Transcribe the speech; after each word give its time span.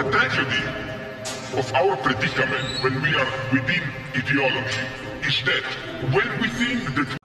The 0.00 0.10
tragedy 0.12 0.64
of 1.60 1.74
our 1.74 1.94
predicament 1.98 2.82
when 2.82 3.02
we 3.02 3.14
are 3.14 3.30
within 3.52 3.82
ideology 4.16 4.80
is 5.28 5.42
that 5.44 5.62
when 6.14 6.26
we 6.40 6.48
think 6.48 6.80
that 6.94 7.18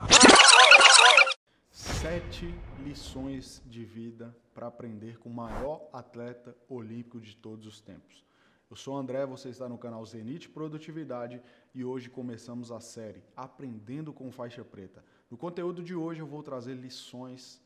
Sete 1.72 2.54
lições 2.84 3.62
de 3.66 3.86
vida 3.86 4.36
para 4.54 4.68
aprender 4.68 5.18
com 5.20 5.30
o 5.30 5.34
maior 5.34 5.88
atleta 5.94 6.54
olímpico 6.68 7.22
de 7.22 7.38
todos 7.38 7.66
os 7.66 7.80
tempos. 7.80 8.26
Eu 8.70 8.76
sou 8.76 8.96
o 8.96 8.98
André, 8.98 9.26
você 9.26 9.48
está 9.48 9.70
no 9.70 9.78
canal 9.78 10.06
Zenit 10.06 10.50
Produtividade 10.50 11.42
e 11.74 11.86
hoje 11.86 12.10
começamos 12.10 12.74
a 12.74 12.82
série 12.82 13.24
Aprendendo 13.38 14.12
com 14.12 14.30
Faixa 14.34 14.66
Preta. 14.66 15.02
No 15.32 15.38
conteúdo 15.38 15.82
de 15.82 15.96
hoje 15.96 16.20
eu 16.20 16.28
vou 16.28 16.44
trazer 16.44 16.74
lições 16.74 17.62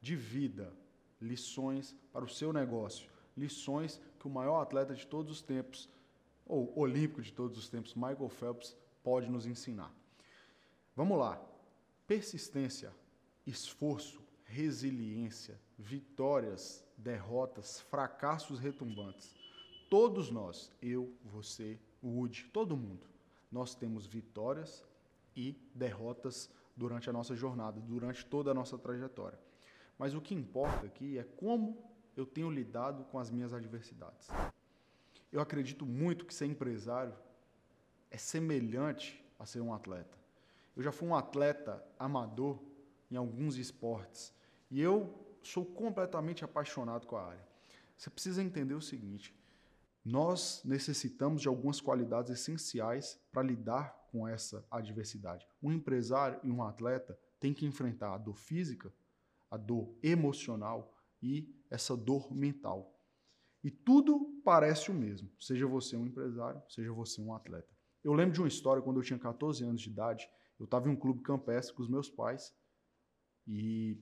de 0.00 0.14
vida, 0.14 0.72
lições 1.20 1.96
para 2.12 2.24
o 2.24 2.28
seu 2.28 2.52
negócio, 2.52 3.10
lições 3.36 4.00
que 4.22 4.28
o 4.28 4.30
maior 4.30 4.62
atleta 4.62 4.94
de 4.94 5.04
todos 5.04 5.32
os 5.32 5.42
tempos, 5.42 5.90
ou 6.46 6.72
olímpico 6.78 7.20
de 7.20 7.32
todos 7.32 7.58
os 7.58 7.68
tempos, 7.68 7.92
Michael 7.96 8.28
Phelps, 8.28 8.76
pode 9.02 9.28
nos 9.28 9.46
ensinar. 9.46 9.92
Vamos 10.94 11.18
lá. 11.18 11.44
Persistência 12.06 12.94
esforço, 13.44 14.22
resiliência, 14.44 15.60
vitórias, 15.76 16.84
derrotas, 16.96 17.80
fracassos 17.80 18.60
retumbantes. 18.60 19.34
Todos 19.90 20.30
nós, 20.30 20.70
eu, 20.80 21.12
você, 21.24 21.76
o 22.00 22.06
Woody, 22.20 22.44
todo 22.52 22.76
mundo, 22.76 23.04
nós 23.50 23.74
temos 23.74 24.06
vitórias 24.06 24.84
e 25.34 25.56
derrotas 25.74 26.48
durante 26.76 27.10
a 27.10 27.12
nossa 27.12 27.34
jornada, 27.34 27.80
durante 27.80 28.24
toda 28.24 28.52
a 28.52 28.54
nossa 28.54 28.78
trajetória. 28.78 29.38
Mas 29.98 30.14
o 30.14 30.20
que 30.20 30.32
importa 30.32 30.86
aqui 30.86 31.18
é 31.18 31.24
como 31.24 31.91
eu 32.16 32.26
tenho 32.26 32.50
lidado 32.50 33.04
com 33.04 33.18
as 33.18 33.30
minhas 33.30 33.52
adversidades. 33.52 34.28
Eu 35.30 35.40
acredito 35.40 35.86
muito 35.86 36.26
que 36.26 36.34
ser 36.34 36.46
empresário 36.46 37.14
é 38.10 38.18
semelhante 38.18 39.24
a 39.38 39.46
ser 39.46 39.60
um 39.60 39.72
atleta. 39.72 40.18
Eu 40.76 40.82
já 40.82 40.92
fui 40.92 41.08
um 41.08 41.14
atleta 41.14 41.82
amador 41.98 42.62
em 43.10 43.16
alguns 43.16 43.56
esportes. 43.56 44.32
E 44.70 44.80
eu 44.80 45.12
sou 45.42 45.64
completamente 45.64 46.44
apaixonado 46.44 47.06
com 47.06 47.16
a 47.16 47.26
área. 47.26 47.46
Você 47.96 48.10
precisa 48.10 48.42
entender 48.42 48.74
o 48.74 48.80
seguinte: 48.80 49.34
nós 50.04 50.62
necessitamos 50.64 51.40
de 51.40 51.48
algumas 51.48 51.80
qualidades 51.80 52.30
essenciais 52.30 53.18
para 53.30 53.42
lidar 53.42 54.08
com 54.10 54.26
essa 54.26 54.64
adversidade. 54.70 55.46
Um 55.62 55.72
empresário 55.72 56.38
e 56.42 56.50
um 56.50 56.62
atleta 56.62 57.18
têm 57.40 57.54
que 57.54 57.66
enfrentar 57.66 58.14
a 58.14 58.18
dor 58.18 58.36
física, 58.36 58.92
a 59.50 59.56
dor 59.56 59.94
emocional 60.02 60.92
e 61.22 61.48
essa 61.70 61.96
dor 61.96 62.34
mental. 62.34 62.98
E 63.62 63.70
tudo 63.70 64.40
parece 64.44 64.90
o 64.90 64.94
mesmo, 64.94 65.30
seja 65.38 65.66
você 65.66 65.96
um 65.96 66.06
empresário, 66.06 66.60
seja 66.68 66.92
você 66.92 67.20
um 67.20 67.32
atleta. 67.32 67.68
Eu 68.02 68.12
lembro 68.12 68.34
de 68.34 68.40
uma 68.40 68.48
história 68.48 68.82
quando 68.82 68.98
eu 68.98 69.04
tinha 69.04 69.18
14 69.18 69.62
anos 69.62 69.80
de 69.80 69.88
idade, 69.88 70.28
eu 70.58 70.64
estava 70.64 70.88
em 70.88 70.92
um 70.92 70.96
clube 70.96 71.22
campestre 71.22 71.74
com 71.74 71.82
os 71.82 71.88
meus 71.88 72.10
pais 72.10 72.52
e 73.46 74.00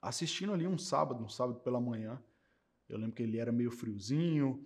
assistindo 0.00 0.52
ali 0.52 0.66
um 0.66 0.78
sábado, 0.78 1.22
um 1.22 1.28
sábado 1.28 1.60
pela 1.60 1.80
manhã, 1.80 2.22
eu 2.88 2.98
lembro 2.98 3.14
que 3.14 3.22
ele 3.22 3.38
era 3.38 3.52
meio 3.52 3.70
friozinho, 3.70 4.62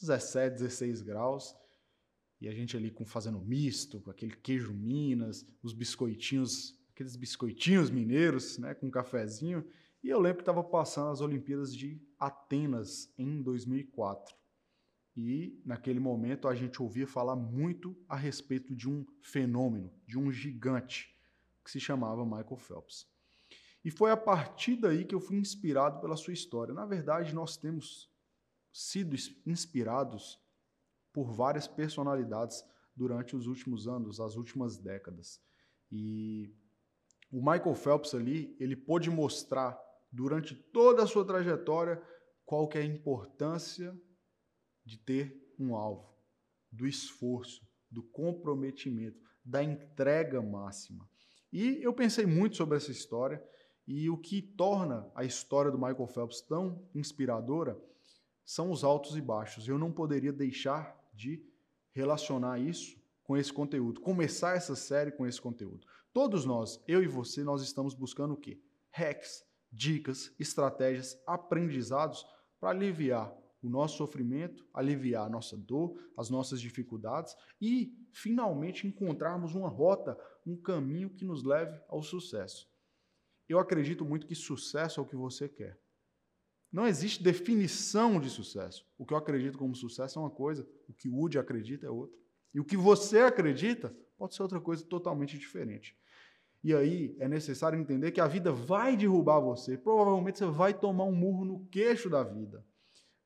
17, 0.00 0.54
16 0.56 1.02
graus, 1.02 1.54
e 2.40 2.48
a 2.48 2.52
gente 2.52 2.76
ali 2.76 2.90
com 2.90 3.06
fazendo 3.06 3.40
misto, 3.40 4.00
com 4.00 4.10
aquele 4.10 4.36
queijo 4.36 4.72
Minas, 4.74 5.46
os 5.62 5.72
biscoitinhos, 5.72 6.78
aqueles 6.90 7.16
biscoitinhos 7.16 7.90
mineiros, 7.90 8.58
né, 8.58 8.74
com 8.74 8.86
um 8.86 8.90
cafezinho, 8.90 9.66
e 10.04 10.10
eu 10.10 10.20
lembro 10.20 10.36
que 10.36 10.42
estava 10.42 10.62
passando 10.62 11.10
as 11.10 11.22
Olimpíadas 11.22 11.74
de 11.74 11.98
Atenas 12.18 13.10
em 13.16 13.40
2004. 13.40 14.36
E 15.16 15.58
naquele 15.64 15.98
momento 15.98 16.46
a 16.46 16.54
gente 16.54 16.82
ouvia 16.82 17.06
falar 17.06 17.34
muito 17.34 17.96
a 18.06 18.14
respeito 18.14 18.76
de 18.76 18.86
um 18.86 19.06
fenômeno, 19.22 19.90
de 20.06 20.18
um 20.18 20.30
gigante 20.30 21.18
que 21.64 21.70
se 21.70 21.80
chamava 21.80 22.22
Michael 22.22 22.58
Phelps. 22.58 23.08
E 23.82 23.90
foi 23.90 24.10
a 24.10 24.16
partir 24.16 24.76
daí 24.76 25.06
que 25.06 25.14
eu 25.14 25.20
fui 25.20 25.38
inspirado 25.38 26.02
pela 26.02 26.16
sua 26.16 26.34
história. 26.34 26.74
Na 26.74 26.84
verdade, 26.84 27.34
nós 27.34 27.56
temos 27.56 28.12
sido 28.70 29.16
inspirados 29.46 30.38
por 31.14 31.32
várias 31.32 31.66
personalidades 31.66 32.62
durante 32.94 33.34
os 33.34 33.46
últimos 33.46 33.88
anos, 33.88 34.20
as 34.20 34.36
últimas 34.36 34.76
décadas. 34.76 35.40
E 35.90 36.52
o 37.32 37.38
Michael 37.38 37.74
Phelps 37.74 38.14
ali, 38.14 38.54
ele 38.60 38.76
pôde 38.76 39.08
mostrar 39.08 39.82
durante 40.14 40.54
toda 40.54 41.02
a 41.02 41.06
sua 41.06 41.24
trajetória 41.24 42.00
qual 42.46 42.68
que 42.68 42.78
é 42.78 42.82
a 42.82 42.86
importância 42.86 43.98
de 44.84 44.96
ter 44.98 45.52
um 45.58 45.74
alvo, 45.74 46.14
do 46.70 46.86
esforço, 46.86 47.66
do 47.90 48.02
comprometimento, 48.02 49.18
da 49.44 49.62
entrega 49.62 50.40
máxima. 50.40 51.08
E 51.52 51.82
eu 51.82 51.92
pensei 51.92 52.26
muito 52.26 52.56
sobre 52.56 52.76
essa 52.76 52.90
história 52.90 53.42
e 53.86 54.08
o 54.08 54.16
que 54.16 54.40
torna 54.40 55.10
a 55.14 55.24
história 55.24 55.70
do 55.70 55.78
Michael 55.78 56.06
Phelps 56.06 56.40
tão 56.42 56.88
inspiradora 56.94 57.80
são 58.44 58.70
os 58.70 58.84
altos 58.84 59.16
e 59.16 59.20
baixos. 59.20 59.66
Eu 59.66 59.78
não 59.78 59.92
poderia 59.92 60.32
deixar 60.32 60.96
de 61.12 61.44
relacionar 61.92 62.58
isso 62.58 63.02
com 63.24 63.36
esse 63.36 63.52
conteúdo, 63.52 64.00
começar 64.00 64.56
essa 64.56 64.76
série 64.76 65.10
com 65.10 65.26
esse 65.26 65.40
conteúdo. 65.40 65.86
Todos 66.12 66.44
nós, 66.44 66.82
eu 66.86 67.02
e 67.02 67.08
você, 67.08 67.42
nós 67.42 67.62
estamos 67.62 67.94
buscando 67.94 68.34
o 68.34 68.36
quê? 68.36 68.60
Hacks, 68.90 69.44
dicas, 69.74 70.34
estratégias, 70.38 71.20
aprendizados 71.26 72.24
para 72.60 72.70
aliviar 72.70 73.34
o 73.62 73.68
nosso 73.68 73.96
sofrimento, 73.96 74.66
aliviar 74.74 75.26
a 75.26 75.28
nossa 75.28 75.56
dor, 75.56 75.98
as 76.16 76.28
nossas 76.28 76.60
dificuldades 76.60 77.34
e 77.60 77.96
finalmente 78.12 78.86
encontrarmos 78.86 79.54
uma 79.54 79.68
rota, 79.68 80.18
um 80.46 80.56
caminho 80.56 81.10
que 81.10 81.24
nos 81.24 81.42
leve 81.42 81.80
ao 81.88 82.02
sucesso. 82.02 82.68
Eu 83.48 83.58
acredito 83.58 84.04
muito 84.04 84.26
que 84.26 84.34
sucesso 84.34 85.00
é 85.00 85.02
o 85.02 85.06
que 85.06 85.16
você 85.16 85.48
quer. 85.48 85.80
Não 86.70 86.86
existe 86.86 87.22
definição 87.22 88.20
de 88.20 88.28
sucesso. 88.28 88.86
O 88.98 89.06
que 89.06 89.14
eu 89.14 89.18
acredito 89.18 89.56
como 89.56 89.74
sucesso 89.74 90.18
é 90.18 90.22
uma 90.22 90.30
coisa, 90.30 90.68
o 90.88 90.92
que 90.92 91.08
o 91.08 91.14
Woody 91.14 91.38
acredita 91.38 91.86
é 91.86 91.90
outra. 91.90 92.18
E 92.52 92.60
o 92.60 92.64
que 92.64 92.76
você 92.76 93.20
acredita 93.20 93.96
pode 94.16 94.34
ser 94.34 94.42
outra 94.42 94.60
coisa 94.60 94.84
totalmente 94.84 95.38
diferente. 95.38 95.96
E 96.64 96.74
aí 96.74 97.14
é 97.20 97.28
necessário 97.28 97.78
entender 97.78 98.10
que 98.10 98.22
a 98.22 98.26
vida 98.26 98.50
vai 98.50 98.96
derrubar 98.96 99.38
você. 99.38 99.76
Provavelmente 99.76 100.38
você 100.38 100.46
vai 100.46 100.72
tomar 100.72 101.04
um 101.04 101.14
murro 101.14 101.44
no 101.44 101.66
queixo 101.66 102.08
da 102.08 102.22
vida. 102.22 102.64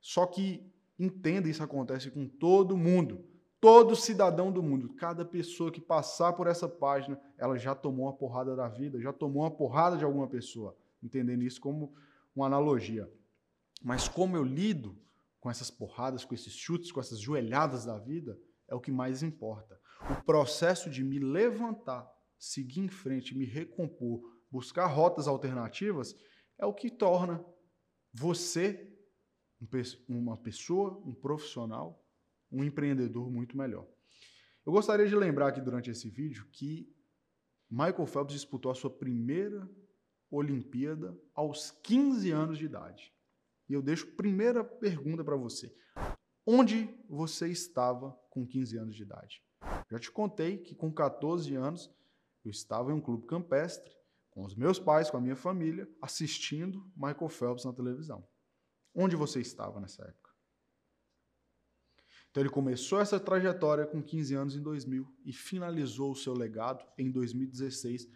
Só 0.01 0.25
que 0.25 0.69
entenda, 0.99 1.47
isso 1.47 1.63
acontece 1.63 2.11
com 2.11 2.27
todo 2.27 2.75
mundo. 2.75 3.23
Todo 3.61 3.95
cidadão 3.95 4.51
do 4.51 4.61
mundo, 4.61 4.93
cada 4.93 5.23
pessoa 5.23 5.71
que 5.71 5.79
passar 5.79 6.33
por 6.33 6.47
essa 6.47 6.67
página, 6.67 7.19
ela 7.37 7.57
já 7.57 7.73
tomou 7.73 8.07
uma 8.07 8.13
porrada 8.13 8.57
da 8.57 8.67
vida, 8.67 8.99
já 8.99 9.13
tomou 9.13 9.43
uma 9.43 9.51
porrada 9.51 9.97
de 9.97 10.03
alguma 10.03 10.27
pessoa. 10.27 10.77
Entendendo 11.01 11.43
isso 11.43 11.61
como 11.61 11.93
uma 12.35 12.45
analogia. 12.45 13.09
Mas 13.81 14.09
como 14.09 14.35
eu 14.35 14.43
lido 14.43 14.97
com 15.39 15.49
essas 15.49 15.71
porradas, 15.71 16.25
com 16.25 16.35
esses 16.35 16.53
chutes, 16.53 16.91
com 16.91 16.99
essas 16.99 17.19
joelhadas 17.19 17.85
da 17.85 17.97
vida, 17.97 18.37
é 18.67 18.75
o 18.75 18.81
que 18.81 18.91
mais 18.91 19.23
importa. 19.23 19.79
O 20.11 20.23
processo 20.25 20.89
de 20.89 21.05
me 21.05 21.19
levantar, 21.19 22.05
seguir 22.39 22.79
em 22.79 22.87
frente, 22.87 23.37
me 23.37 23.45
recompor, 23.45 24.21
buscar 24.49 24.87
rotas 24.87 25.27
alternativas, 25.27 26.15
é 26.57 26.65
o 26.65 26.73
que 26.73 26.89
torna 26.89 27.43
você 28.13 28.87
uma 30.07 30.37
pessoa, 30.37 31.01
um 31.05 31.13
profissional, 31.13 32.03
um 32.51 32.63
empreendedor 32.63 33.29
muito 33.29 33.57
melhor. 33.57 33.85
Eu 34.65 34.71
gostaria 34.71 35.07
de 35.07 35.15
lembrar 35.15 35.49
aqui 35.49 35.61
durante 35.61 35.89
esse 35.89 36.09
vídeo 36.09 36.47
que 36.51 36.91
Michael 37.69 38.07
Phelps 38.07 38.33
disputou 38.33 38.71
a 38.71 38.75
sua 38.75 38.89
primeira 38.89 39.69
Olimpíada 40.31 41.19
aos 41.33 41.71
15 41.71 42.31
anos 42.31 42.57
de 42.57 42.65
idade. 42.65 43.13
E 43.67 43.73
eu 43.73 43.81
deixo 43.81 44.07
a 44.07 44.15
primeira 44.15 44.63
pergunta 44.63 45.23
para 45.23 45.35
você. 45.35 45.75
Onde 46.45 46.89
você 47.07 47.47
estava 47.49 48.11
com 48.29 48.45
15 48.45 48.77
anos 48.77 48.95
de 48.95 49.03
idade? 49.03 49.43
Já 49.91 49.99
te 49.99 50.11
contei 50.11 50.57
que 50.57 50.75
com 50.75 50.91
14 50.91 51.55
anos 51.55 51.91
eu 52.49 52.51
estava 52.51 52.91
em 52.91 52.95
um 52.95 53.01
clube 53.01 53.27
campestre, 53.27 53.95
com 54.31 54.43
os 54.43 54.55
meus 54.55 54.79
pais, 54.79 55.09
com 55.09 55.17
a 55.17 55.21
minha 55.21 55.35
família, 55.35 55.87
assistindo 56.01 56.91
Michael 56.95 57.29
Phelps 57.29 57.65
na 57.65 57.73
televisão. 57.73 58.27
Onde 58.93 59.15
você 59.15 59.39
estava 59.39 59.79
nessa 59.79 60.03
época? 60.03 60.29
Então 62.31 62.41
ele 62.41 62.49
começou 62.49 62.99
essa 62.99 63.19
trajetória 63.19 63.85
com 63.85 64.01
15 64.01 64.35
anos 64.35 64.55
em 64.55 64.61
2000 64.61 65.07
e 65.25 65.33
finalizou 65.33 66.11
o 66.11 66.15
seu 66.15 66.33
legado 66.33 66.85
em 66.97 67.11
2016 67.11 68.07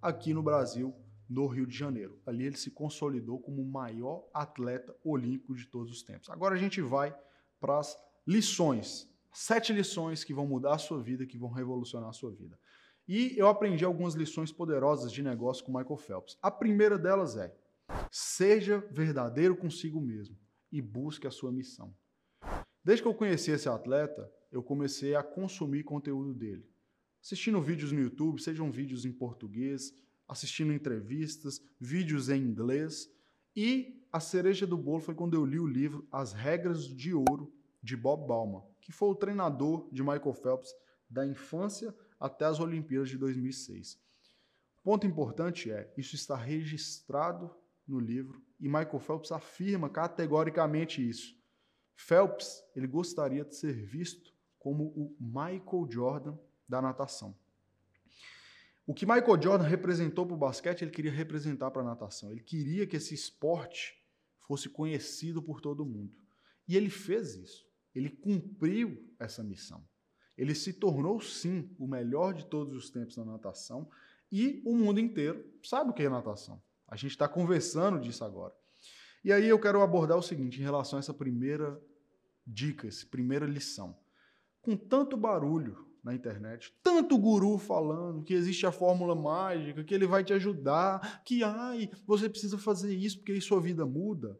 aqui 0.00 0.34
no 0.34 0.42
Brasil, 0.42 0.94
no 1.28 1.46
Rio 1.46 1.66
de 1.66 1.76
Janeiro. 1.76 2.20
Ali 2.26 2.44
ele 2.44 2.56
se 2.56 2.70
consolidou 2.70 3.40
como 3.40 3.62
o 3.62 3.70
maior 3.70 4.28
atleta 4.32 4.94
olímpico 5.02 5.54
de 5.54 5.66
todos 5.66 5.90
os 5.90 6.02
tempos. 6.02 6.28
Agora 6.28 6.54
a 6.54 6.58
gente 6.58 6.80
vai 6.80 7.16
para 7.60 7.78
as 7.78 7.96
lições, 8.26 9.10
sete 9.32 9.72
lições 9.72 10.24
que 10.24 10.34
vão 10.34 10.46
mudar 10.46 10.74
a 10.74 10.78
sua 10.78 11.02
vida, 11.02 11.26
que 11.26 11.38
vão 11.38 11.50
revolucionar 11.50 12.10
a 12.10 12.14
sua 12.14 12.30
vida. 12.30 12.58
E 13.06 13.34
eu 13.36 13.48
aprendi 13.48 13.84
algumas 13.84 14.14
lições 14.14 14.52
poderosas 14.52 15.10
de 15.10 15.22
negócio 15.22 15.64
com 15.64 15.76
Michael 15.76 15.96
Phelps. 15.96 16.38
A 16.40 16.50
primeira 16.50 16.98
delas 16.98 17.36
é: 17.36 17.54
Seja 18.10 18.78
verdadeiro 18.90 19.56
consigo 19.56 20.00
mesmo 20.00 20.36
e 20.70 20.80
busque 20.80 21.26
a 21.26 21.30
sua 21.30 21.50
missão. 21.50 21.94
Desde 22.84 23.02
que 23.02 23.08
eu 23.08 23.14
conheci 23.14 23.50
esse 23.50 23.68
atleta, 23.68 24.30
eu 24.50 24.62
comecei 24.62 25.14
a 25.14 25.22
consumir 25.22 25.84
conteúdo 25.84 26.34
dele. 26.34 26.66
Assistindo 27.22 27.60
vídeos 27.60 27.92
no 27.92 28.00
YouTube, 28.00 28.42
sejam 28.42 28.70
vídeos 28.70 29.04
em 29.04 29.12
português, 29.12 29.94
assistindo 30.26 30.72
entrevistas, 30.72 31.60
vídeos 31.78 32.28
em 32.28 32.42
inglês. 32.42 33.08
E 33.54 34.02
a 34.12 34.18
cereja 34.18 34.66
do 34.66 34.76
bolo 34.76 35.00
foi 35.00 35.14
quando 35.14 35.34
eu 35.34 35.44
li 35.44 35.60
o 35.60 35.66
livro 35.66 36.06
As 36.10 36.32
Regras 36.32 36.84
de 36.84 37.14
Ouro, 37.14 37.52
de 37.82 37.96
Bob 37.96 38.26
Bauman, 38.26 38.62
que 38.80 38.92
foi 38.92 39.08
o 39.08 39.14
treinador 39.14 39.88
de 39.92 40.02
Michael 40.02 40.34
Phelps 40.34 40.72
da 41.08 41.26
infância 41.26 41.94
até 42.22 42.44
as 42.44 42.60
Olimpíadas 42.60 43.10
de 43.10 43.18
2006. 43.18 44.00
Ponto 44.84 45.04
importante 45.04 45.72
é, 45.72 45.92
isso 45.96 46.14
está 46.14 46.36
registrado 46.36 47.52
no 47.86 47.98
livro 47.98 48.40
e 48.60 48.68
Michael 48.68 49.00
Phelps 49.00 49.32
afirma 49.32 49.90
categoricamente 49.90 51.06
isso. 51.06 51.36
Phelps, 51.96 52.62
ele 52.76 52.86
gostaria 52.86 53.44
de 53.44 53.56
ser 53.56 53.74
visto 53.74 54.32
como 54.56 54.84
o 54.84 55.16
Michael 55.18 55.88
Jordan 55.90 56.38
da 56.68 56.80
natação. 56.80 57.36
O 58.86 58.94
que 58.94 59.04
Michael 59.04 59.42
Jordan 59.42 59.66
representou 59.66 60.24
para 60.24 60.34
o 60.36 60.38
basquete, 60.38 60.82
ele 60.82 60.92
queria 60.92 61.10
representar 61.10 61.72
para 61.72 61.82
a 61.82 61.84
natação. 61.84 62.30
Ele 62.30 62.42
queria 62.42 62.86
que 62.86 62.96
esse 62.96 63.14
esporte 63.14 64.00
fosse 64.46 64.68
conhecido 64.68 65.42
por 65.42 65.60
todo 65.60 65.84
mundo. 65.84 66.14
E 66.68 66.76
ele 66.76 66.90
fez 66.90 67.34
isso. 67.34 67.66
Ele 67.92 68.10
cumpriu 68.10 69.12
essa 69.18 69.42
missão. 69.42 69.84
Ele 70.36 70.54
se 70.54 70.72
tornou, 70.72 71.20
sim, 71.20 71.70
o 71.78 71.86
melhor 71.86 72.32
de 72.32 72.46
todos 72.46 72.74
os 72.74 72.90
tempos 72.90 73.16
na 73.16 73.24
natação 73.24 73.88
e 74.30 74.62
o 74.64 74.74
mundo 74.74 74.98
inteiro 74.98 75.44
sabe 75.62 75.90
o 75.90 75.92
que 75.92 76.02
é 76.02 76.08
natação. 76.08 76.60
A 76.88 76.96
gente 76.96 77.12
está 77.12 77.28
conversando 77.28 78.00
disso 78.00 78.24
agora. 78.24 78.54
E 79.24 79.32
aí 79.32 79.48
eu 79.48 79.58
quero 79.58 79.82
abordar 79.82 80.16
o 80.16 80.22
seguinte 80.22 80.58
em 80.58 80.64
relação 80.64 80.98
a 80.98 81.00
essa 81.00 81.14
primeira 81.14 81.80
dica, 82.46 82.88
essa 82.88 83.06
primeira 83.06 83.46
lição. 83.46 83.96
Com 84.60 84.76
tanto 84.76 85.16
barulho 85.16 85.86
na 86.02 86.14
internet, 86.14 86.74
tanto 86.82 87.16
guru 87.16 87.58
falando 87.58 88.24
que 88.24 88.34
existe 88.34 88.66
a 88.66 88.72
fórmula 88.72 89.14
mágica, 89.14 89.84
que 89.84 89.94
ele 89.94 90.06
vai 90.06 90.24
te 90.24 90.32
ajudar, 90.32 91.22
que 91.24 91.44
ai, 91.44 91.90
você 92.04 92.28
precisa 92.28 92.58
fazer 92.58 92.94
isso 92.94 93.18
porque 93.18 93.32
aí 93.32 93.40
sua 93.40 93.60
vida 93.60 93.86
muda. 93.86 94.38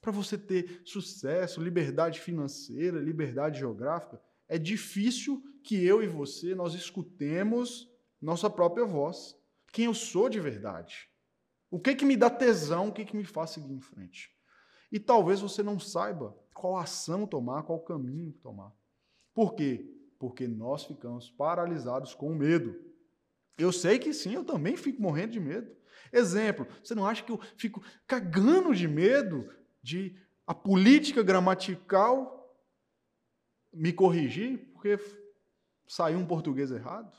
Para 0.00 0.12
você 0.12 0.38
ter 0.38 0.80
sucesso, 0.84 1.62
liberdade 1.62 2.20
financeira, 2.20 2.98
liberdade 3.00 3.58
geográfica, 3.58 4.20
é 4.48 4.58
difícil 4.58 5.42
que 5.62 5.84
eu 5.84 6.02
e 6.02 6.06
você 6.06 6.54
nós 6.54 6.74
escutemos 6.74 7.90
nossa 8.20 8.48
própria 8.50 8.84
voz. 8.84 9.36
Quem 9.72 9.86
eu 9.86 9.94
sou 9.94 10.28
de 10.28 10.40
verdade. 10.40 11.08
O 11.70 11.80
que 11.80 11.94
que 11.94 12.04
me 12.04 12.16
dá 12.16 12.30
tesão, 12.30 12.88
o 12.88 12.92
que 12.92 13.04
que 13.04 13.16
me 13.16 13.24
faz 13.24 13.50
seguir 13.50 13.72
em 13.72 13.80
frente. 13.80 14.30
E 14.92 15.00
talvez 15.00 15.40
você 15.40 15.62
não 15.62 15.80
saiba 15.80 16.36
qual 16.54 16.76
ação 16.76 17.26
tomar, 17.26 17.64
qual 17.64 17.80
caminho 17.80 18.32
tomar. 18.34 18.72
Por 19.34 19.54
quê? 19.54 19.90
Porque 20.18 20.46
nós 20.46 20.84
ficamos 20.84 21.28
paralisados 21.30 22.14
com 22.14 22.32
medo. 22.34 22.80
Eu 23.58 23.72
sei 23.72 23.98
que 23.98 24.12
sim, 24.12 24.34
eu 24.34 24.44
também 24.44 24.76
fico 24.76 25.02
morrendo 25.02 25.32
de 25.32 25.40
medo. 25.40 25.74
Exemplo, 26.12 26.66
você 26.82 26.94
não 26.94 27.06
acha 27.06 27.24
que 27.24 27.32
eu 27.32 27.40
fico 27.56 27.82
cagando 28.06 28.74
de 28.74 28.86
medo 28.86 29.52
de 29.82 30.16
a 30.46 30.54
política 30.54 31.22
gramatical 31.22 32.43
me 33.74 33.92
corrigir 33.92 34.70
porque 34.72 34.98
saiu 35.86 36.18
um 36.18 36.26
português 36.26 36.70
errado? 36.70 37.12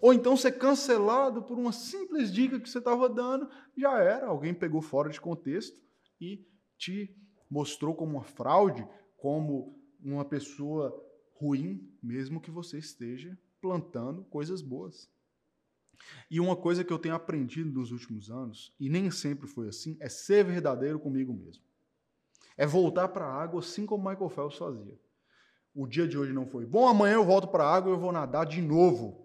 Ou 0.00 0.12
então 0.12 0.36
ser 0.36 0.52
cancelado 0.52 1.42
por 1.42 1.58
uma 1.58 1.72
simples 1.72 2.32
dica 2.32 2.58
que 2.58 2.68
você 2.68 2.78
estava 2.78 3.08
dando, 3.08 3.48
já 3.76 3.98
era, 3.98 4.26
alguém 4.26 4.54
pegou 4.54 4.80
fora 4.80 5.10
de 5.10 5.20
contexto 5.20 5.82
e 6.20 6.46
te 6.78 7.14
mostrou 7.50 7.94
como 7.94 8.12
uma 8.12 8.24
fraude, 8.24 8.86
como 9.16 9.78
uma 10.00 10.24
pessoa 10.24 10.92
ruim, 11.34 11.92
mesmo 12.02 12.40
que 12.40 12.50
você 12.50 12.78
esteja 12.78 13.38
plantando 13.60 14.24
coisas 14.24 14.62
boas. 14.62 15.10
E 16.30 16.40
uma 16.40 16.56
coisa 16.56 16.82
que 16.82 16.92
eu 16.92 16.98
tenho 16.98 17.14
aprendido 17.14 17.70
nos 17.70 17.92
últimos 17.92 18.30
anos, 18.30 18.74
e 18.80 18.88
nem 18.88 19.10
sempre 19.10 19.46
foi 19.46 19.68
assim, 19.68 19.96
é 20.00 20.08
ser 20.08 20.44
verdadeiro 20.44 20.98
comigo 20.98 21.32
mesmo. 21.32 21.62
É 22.56 22.66
voltar 22.66 23.08
para 23.08 23.26
a 23.26 23.42
água 23.42 23.60
assim 23.60 23.86
como 23.86 24.08
Michael 24.08 24.30
Phelps 24.30 24.58
fazia. 24.58 24.98
O 25.74 25.86
dia 25.86 26.06
de 26.06 26.18
hoje 26.18 26.32
não 26.32 26.46
foi 26.46 26.66
bom, 26.66 26.86
amanhã 26.86 27.14
eu 27.14 27.24
volto 27.24 27.48
para 27.48 27.64
a 27.64 27.74
água 27.74 27.90
e 27.90 27.94
eu 27.94 27.98
vou 27.98 28.12
nadar 28.12 28.44
de 28.44 28.60
novo. 28.60 29.22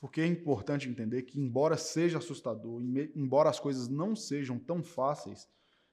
Porque 0.00 0.20
é 0.20 0.26
importante 0.26 0.88
entender 0.88 1.22
que, 1.22 1.38
embora 1.38 1.76
seja 1.76 2.18
assustador, 2.18 2.80
embora 3.14 3.50
as 3.50 3.60
coisas 3.60 3.88
não 3.88 4.16
sejam 4.16 4.58
tão 4.58 4.82
fáceis, 4.82 5.48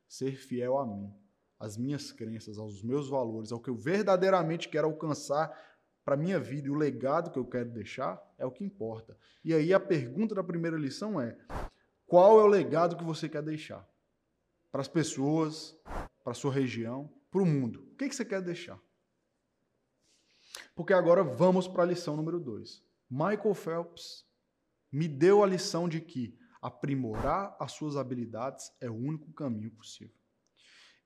ser 0.08 0.38
fiel 0.38 0.78
a 0.78 0.86
mim, 0.86 1.12
às 1.60 1.78
minhas 1.78 2.12
crenças, 2.12 2.58
aos 2.58 2.82
meus 2.82 3.10
valores, 3.10 3.52
ao 3.52 3.60
que 3.60 3.70
eu 3.70 3.76
verdadeiramente 3.76 4.70
quero 4.70 4.88
alcançar 4.88 5.52
para 6.06 6.14
a 6.14 6.18
minha 6.18 6.40
vida 6.40 6.68
e 6.68 6.72
o 6.72 6.76
legado 6.76 7.32
que 7.32 7.40
eu 7.40 7.46
quero 7.46 7.70
deixar, 7.70 8.22
é 8.38 8.46
o 8.46 8.52
que 8.52 8.64
importa. 8.64 9.18
E 9.44 9.54
aí 9.54 9.74
a 9.74 9.80
pergunta 9.80 10.34
da 10.34 10.44
primeira 10.44 10.78
lição 10.78 11.20
é: 11.20 11.38
qual 12.06 12.40
é 12.40 12.44
o 12.44 12.48
legado 12.48 12.96
que 12.96 13.04
você 13.04 13.28
quer 13.28 13.42
deixar? 13.42 13.86
Para 14.72 14.80
as 14.80 14.88
pessoas, 14.88 15.78
para 16.24 16.32
a 16.32 16.36
sua 16.36 16.54
região, 16.54 17.12
para 17.30 17.42
o 17.42 17.46
mundo. 17.46 17.82
O 17.92 17.96
que, 17.98 18.08
que 18.08 18.16
você 18.16 18.24
quer 18.24 18.42
deixar? 18.42 18.80
Porque 20.78 20.94
agora 20.94 21.24
vamos 21.24 21.68
para 21.68 21.82
a 21.82 21.86
lição 21.88 22.16
número 22.16 22.40
2. 22.40 22.84
Michael 23.10 23.56
Phelps 23.56 24.24
me 24.92 25.08
deu 25.08 25.44
a 25.44 25.48
lição 25.48 25.90
de 25.90 26.00
que 26.00 26.38
aprimorar 26.62 27.58
as 27.60 27.72
suas 27.72 27.98
habilidades 27.98 28.72
é 28.80 28.88
o 28.88 28.94
único 28.94 29.34
caminho 29.34 29.72
possível. 29.72 30.14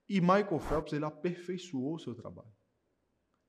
E 0.09 0.19
Michael 0.19 0.59
Phelps 0.59 0.91
ele 0.91 1.05
aperfeiçoou 1.05 1.95
o 1.95 1.99
seu 1.99 2.13
trabalho. 2.13 2.51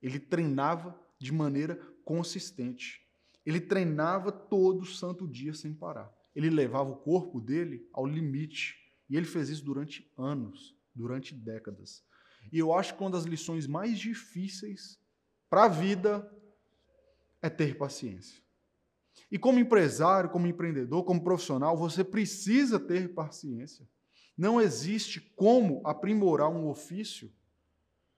Ele 0.00 0.20
treinava 0.20 0.96
de 1.18 1.32
maneira 1.32 1.74
consistente. 2.04 3.04
Ele 3.44 3.60
treinava 3.60 4.30
todo 4.30 4.86
santo 4.86 5.26
dia 5.26 5.52
sem 5.52 5.74
parar. 5.74 6.16
Ele 6.36 6.50
levava 6.50 6.88
o 6.88 6.98
corpo 6.98 7.40
dele 7.40 7.84
ao 7.92 8.06
limite. 8.06 8.76
E 9.10 9.16
ele 9.16 9.26
fez 9.26 9.48
isso 9.48 9.64
durante 9.64 10.08
anos, 10.16 10.78
durante 10.94 11.34
décadas. 11.34 12.04
E 12.52 12.60
eu 12.60 12.72
acho 12.72 12.94
que 12.94 13.00
uma 13.00 13.10
das 13.10 13.24
lições 13.24 13.66
mais 13.66 13.98
difíceis 13.98 15.01
para 15.52 15.64
a 15.64 15.68
vida 15.68 16.26
é 17.42 17.50
ter 17.50 17.76
paciência. 17.76 18.42
E 19.30 19.38
como 19.38 19.58
empresário, 19.58 20.30
como 20.30 20.46
empreendedor, 20.46 21.04
como 21.04 21.22
profissional, 21.22 21.76
você 21.76 22.02
precisa 22.02 22.80
ter 22.80 23.12
paciência. 23.12 23.86
Não 24.34 24.58
existe 24.58 25.20
como 25.20 25.82
aprimorar 25.84 26.48
um 26.48 26.70
ofício 26.70 27.30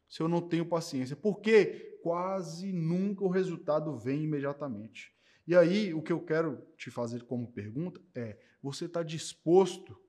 se 0.09 0.23
eu 0.23 0.29
não 0.29 0.41
tenho 0.41 0.65
paciência, 0.65 1.17
porque 1.17 1.99
quase 2.05 2.73
nunca 2.73 3.25
o 3.25 3.29
resultado 3.29 3.99
vem 3.99 4.23
imediatamente. 4.23 5.13
E 5.45 5.57
aí, 5.57 5.93
o 5.93 6.01
que 6.01 6.13
eu 6.13 6.21
quero 6.21 6.65
te 6.77 6.89
fazer 6.89 7.25
como 7.25 7.51
pergunta 7.51 8.01
é: 8.15 8.39
você 8.63 8.85
está 8.85 9.03
disposto 9.03 10.01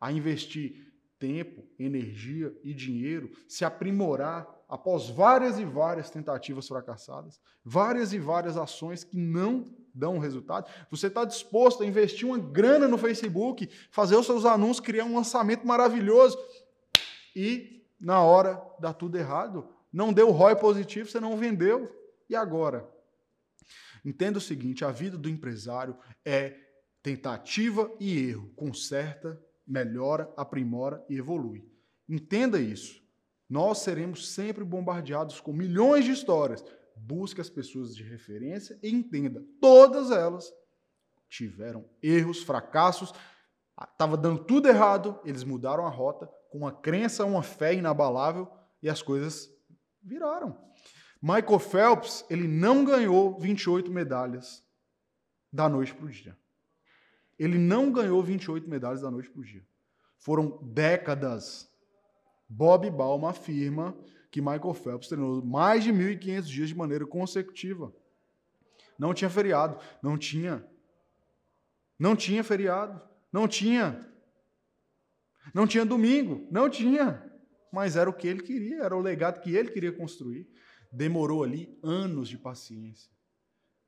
a 0.00 0.10
investir 0.10 0.94
tempo, 1.18 1.68
energia 1.78 2.58
e 2.64 2.72
dinheiro, 2.72 3.30
se 3.46 3.66
aprimorar 3.66 4.61
após 4.72 5.10
várias 5.10 5.58
e 5.58 5.66
várias 5.66 6.08
tentativas 6.08 6.66
fracassadas, 6.66 7.38
várias 7.62 8.14
e 8.14 8.18
várias 8.18 8.56
ações 8.56 9.04
que 9.04 9.18
não 9.18 9.66
dão 9.94 10.18
resultado. 10.18 10.66
Você 10.90 11.08
está 11.08 11.26
disposto 11.26 11.82
a 11.82 11.86
investir 11.86 12.26
uma 12.26 12.38
grana 12.38 12.88
no 12.88 12.96
Facebook, 12.96 13.68
fazer 13.90 14.16
os 14.16 14.24
seus 14.24 14.46
anúncios, 14.46 14.80
criar 14.80 15.04
um 15.04 15.14
lançamento 15.14 15.66
maravilhoso 15.66 16.38
e 17.36 17.84
na 18.00 18.22
hora 18.22 18.62
dá 18.80 18.94
tudo 18.94 19.18
errado. 19.18 19.68
Não 19.92 20.10
deu 20.10 20.30
ROI 20.30 20.56
positivo, 20.56 21.06
você 21.06 21.20
não 21.20 21.36
vendeu. 21.36 21.94
E 22.26 22.34
agora? 22.34 22.88
Entenda 24.02 24.38
o 24.38 24.40
seguinte: 24.40 24.86
a 24.86 24.90
vida 24.90 25.18
do 25.18 25.28
empresário 25.28 25.98
é 26.24 26.56
tentativa 27.02 27.94
e 28.00 28.18
erro, 28.30 28.50
conserta, 28.56 29.38
melhora, 29.66 30.32
aprimora 30.34 31.04
e 31.10 31.18
evolui. 31.18 31.62
Entenda 32.08 32.58
isso. 32.58 33.01
Nós 33.52 33.80
seremos 33.80 34.30
sempre 34.30 34.64
bombardeados 34.64 35.38
com 35.38 35.52
milhões 35.52 36.06
de 36.06 36.10
histórias. 36.10 36.64
Busque 36.96 37.38
as 37.38 37.50
pessoas 37.50 37.94
de 37.94 38.02
referência 38.02 38.78
e 38.82 38.88
entenda, 38.88 39.44
todas 39.60 40.10
elas 40.10 40.50
tiveram 41.28 41.84
erros, 42.02 42.42
fracassos, 42.42 43.12
estava 43.78 44.16
dando 44.16 44.42
tudo 44.44 44.68
errado, 44.68 45.20
eles 45.22 45.44
mudaram 45.44 45.86
a 45.86 45.90
rota 45.90 46.26
com 46.50 46.58
uma 46.58 46.72
crença, 46.72 47.26
uma 47.26 47.42
fé 47.42 47.74
inabalável 47.74 48.50
e 48.82 48.88
as 48.88 49.02
coisas 49.02 49.50
viraram. 50.02 50.58
Michael 51.20 51.58
Phelps, 51.58 52.24
ele 52.30 52.48
não 52.48 52.86
ganhou 52.86 53.38
28 53.38 53.90
medalhas 53.90 54.64
da 55.52 55.68
noite 55.68 55.94
para 55.94 56.06
o 56.06 56.10
dia. 56.10 56.34
Ele 57.38 57.58
não 57.58 57.92
ganhou 57.92 58.22
28 58.22 58.66
medalhas 58.66 59.02
da 59.02 59.10
noite 59.10 59.28
para 59.28 59.42
o 59.42 59.44
dia. 59.44 59.62
Foram 60.16 60.58
décadas. 60.62 61.70
Bob 62.54 62.90
Baum 62.90 63.26
afirma 63.26 63.96
que 64.30 64.42
Michael 64.42 64.74
Phelps 64.74 65.08
treinou 65.08 65.42
mais 65.42 65.82
de 65.82 65.90
1.500 65.90 66.42
dias 66.42 66.68
de 66.68 66.74
maneira 66.74 67.06
consecutiva. 67.06 67.94
Não 68.98 69.14
tinha 69.14 69.30
feriado, 69.30 69.78
não 70.02 70.18
tinha. 70.18 70.64
Não 71.98 72.14
tinha 72.14 72.44
feriado, 72.44 73.00
não 73.32 73.48
tinha. 73.48 74.06
Não 75.54 75.66
tinha 75.66 75.84
domingo, 75.84 76.46
não 76.50 76.68
tinha. 76.68 77.30
mas 77.72 77.96
era 77.96 78.10
o 78.10 78.12
que 78.12 78.28
ele 78.28 78.42
queria, 78.42 78.82
era 78.82 78.94
o 78.94 79.00
legado 79.00 79.40
que 79.40 79.56
ele 79.56 79.70
queria 79.70 79.92
construir. 79.92 80.46
Demorou 80.92 81.42
ali 81.42 81.78
anos 81.82 82.28
de 82.28 82.36
paciência, 82.36 83.10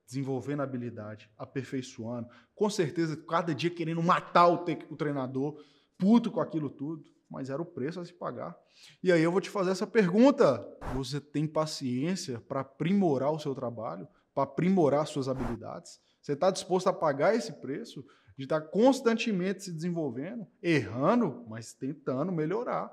desenvolvendo 0.07 0.63
habilidade, 0.63 1.31
aperfeiçoando, 1.37 2.29
com 2.55 2.71
certeza 2.71 3.15
cada 3.15 3.55
dia 3.55 3.69
querendo 3.69 4.03
matar 4.03 4.49
o, 4.49 4.65
o 4.89 4.97
treinador, 4.97 5.63
puto 5.99 6.31
com 6.31 6.41
aquilo 6.41 6.71
tudo, 6.71 7.14
mas 7.35 7.51
era 7.51 7.61
o 7.61 7.67
preço 7.67 7.99
a 7.99 8.05
se 8.05 8.13
pagar. 8.13 8.57
E 9.03 9.11
aí 9.11 9.21
eu 9.21 9.33
vou 9.33 9.41
te 9.41 9.51
fazer 9.51 9.73
essa 9.73 9.87
pergunta: 9.87 10.65
você 10.95 11.21
tem 11.21 11.49
paciência 11.49 12.41
para 12.41 12.61
aprimorar 12.61 13.33
o 13.33 13.41
seu 13.41 13.55
trabalho, 13.55 14.07
para 14.33 14.45
aprimorar 14.45 15.05
suas 15.07 15.29
habilidades? 15.29 16.01
Você 16.23 16.33
está 16.33 16.49
disposto 16.51 16.87
a 16.87 16.93
pagar 16.93 17.35
esse 17.35 17.53
preço 17.55 18.07
de 18.39 18.45
estar 18.45 18.61
tá 18.61 18.67
constantemente 18.69 19.65
se 19.65 19.73
desenvolvendo, 19.73 20.47
errando, 20.63 21.45
mas 21.49 21.75
tentando 21.75 22.31
melhorar? 22.31 22.89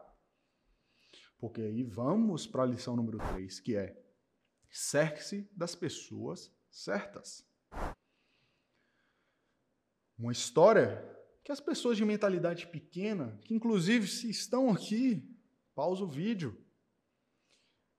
Porque 1.38 1.62
aí 1.62 1.84
vamos 1.84 2.48
para 2.48 2.64
a 2.64 2.66
lição 2.66 2.96
número 2.96 3.20
3, 3.34 3.60
que 3.60 3.76
é 3.76 3.96
cerque-se 4.72 5.48
das 5.56 5.76
pessoas 5.76 6.52
certas. 6.70 7.46
Uma 10.18 10.32
história 10.32 11.11
que 11.44 11.52
as 11.52 11.60
pessoas 11.60 11.98
de 11.98 12.06
mentalidade 12.06 12.68
pequena, 12.68 13.40
que 13.44 13.54
inclusive 13.54 14.08
se 14.08 14.30
estão 14.30 14.72
aqui, 14.72 15.28
pausa 15.74 16.04
o 16.04 16.08
vídeo, 16.08 16.58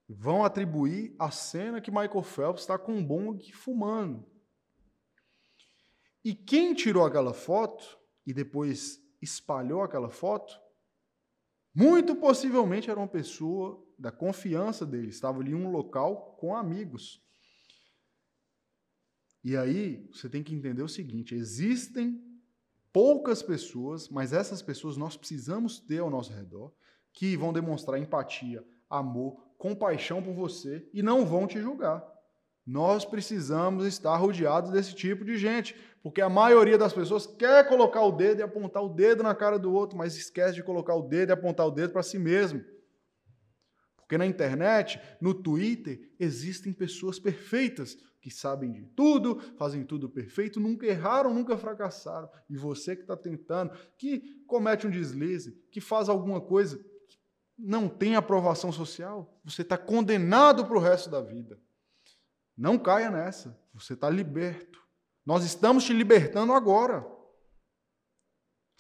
vão 0.09 0.45
atribuir 0.45 1.15
a 1.19 1.31
cena 1.31 1.81
que 1.81 1.91
Michael 1.91 2.23
Phelps 2.23 2.63
está 2.63 2.79
com 2.79 2.95
um 2.95 3.05
bong 3.05 3.53
fumando. 3.53 4.25
E 6.25 6.35
quem 6.35 6.75
tirou 6.75 7.05
aquela 7.05 7.35
foto 7.35 7.99
e 8.27 8.33
depois 8.33 9.03
espalhou 9.21 9.83
aquela 9.83 10.11
foto 10.11 10.61
muito 11.75 12.15
possivelmente 12.15 12.91
era 12.91 13.01
uma 13.01 13.09
pessoa 13.09 13.83
da 13.99 14.13
confiança 14.13 14.85
dele, 14.85 15.09
estava 15.09 15.41
ali 15.41 15.53
em 15.53 15.55
um 15.55 15.71
local 15.71 16.37
com 16.39 16.55
amigos. 16.55 17.23
E 19.43 19.57
aí 19.57 20.07
você 20.13 20.29
tem 20.29 20.43
que 20.43 20.55
entender 20.55 20.83
o 20.83 20.89
seguinte: 20.89 21.35
existem 21.35 22.32
poucas 22.93 23.43
pessoas, 23.43 24.09
mas 24.09 24.33
essas 24.33 24.61
pessoas 24.61 24.97
nós 24.97 25.17
precisamos 25.17 25.81
ter 25.81 25.99
ao 25.99 26.11
nosso 26.11 26.33
redor, 26.33 26.73
que 27.13 27.37
vão 27.37 27.53
demonstrar 27.53 27.99
empatia, 27.99 28.65
amor, 28.89 29.43
compaixão 29.57 30.23
por 30.23 30.35
você 30.35 30.89
e 30.93 31.03
não 31.03 31.25
vão 31.25 31.47
te 31.47 31.61
julgar. 31.61 32.07
Nós 32.65 33.05
precisamos 33.05 33.87
estar 33.87 34.17
rodeados 34.17 34.71
desse 34.71 34.95
tipo 34.95 35.25
de 35.25 35.37
gente, 35.37 35.75
porque 36.03 36.21
a 36.21 36.29
maioria 36.29 36.79
das 36.79 36.93
pessoas 36.93 37.27
quer 37.27 37.67
colocar 37.67 38.03
o 38.03 38.13
dedo 38.13 38.41
e 38.41 38.43
apontar 38.43 38.83
o 38.83 38.89
dedo 38.89 39.23
na 39.23 39.35
cara 39.35 39.59
do 39.59 39.73
outro, 39.73 39.97
mas 39.99 40.17
esquece 40.17 40.55
de 40.55 40.63
colocar 40.63 40.95
o 40.95 41.03
dedo 41.03 41.31
e 41.31 41.33
apontar 41.33 41.67
o 41.67 41.71
dedo 41.71 41.93
para 41.93 42.03
si 42.03 42.19
mesmo. 42.19 42.65
Porque 43.97 44.19
na 44.19 44.27
internet, 44.27 45.01
no 45.21 45.35
Twitter, 45.35 46.13
existem 46.21 46.73
pessoas 46.73 47.19
perfeitas 47.19 47.97
que 48.23 48.31
sabem 48.31 48.71
de 48.71 48.85
tudo, 48.85 49.41
fazem 49.59 49.85
tudo 49.85 50.09
perfeito, 50.09 50.61
nunca 50.61 50.87
erraram, 50.87 51.35
nunca 51.35 51.59
fracassaram. 51.59 52.31
E 52.49 52.57
você 52.57 52.95
que 52.95 53.03
está 53.03 53.17
tentando, 53.17 53.77
que 53.99 54.45
comete 54.47 54.87
um 54.87 54.91
deslize, 54.91 55.61
que 55.73 55.81
faz 55.81 56.09
alguma 56.09 56.41
coisa 56.41 56.79
que 57.09 57.19
não 57.59 57.89
tem 57.89 58.15
aprovação 58.15 58.71
social, 58.71 59.37
você 59.45 59.63
está 59.63 59.77
condenado 59.77 60.65
para 60.65 60.77
o 60.77 60.81
resto 60.81 61.11
da 61.11 61.21
vida. 61.21 61.61
Não 62.57 62.79
caia 62.79 63.11
nessa. 63.11 63.61
Você 63.75 63.95
está 63.95 64.09
liberto. 64.09 64.81
Nós 65.27 65.45
estamos 65.45 65.83
te 65.83 65.93
libertando 65.93 66.53
agora. 66.53 67.05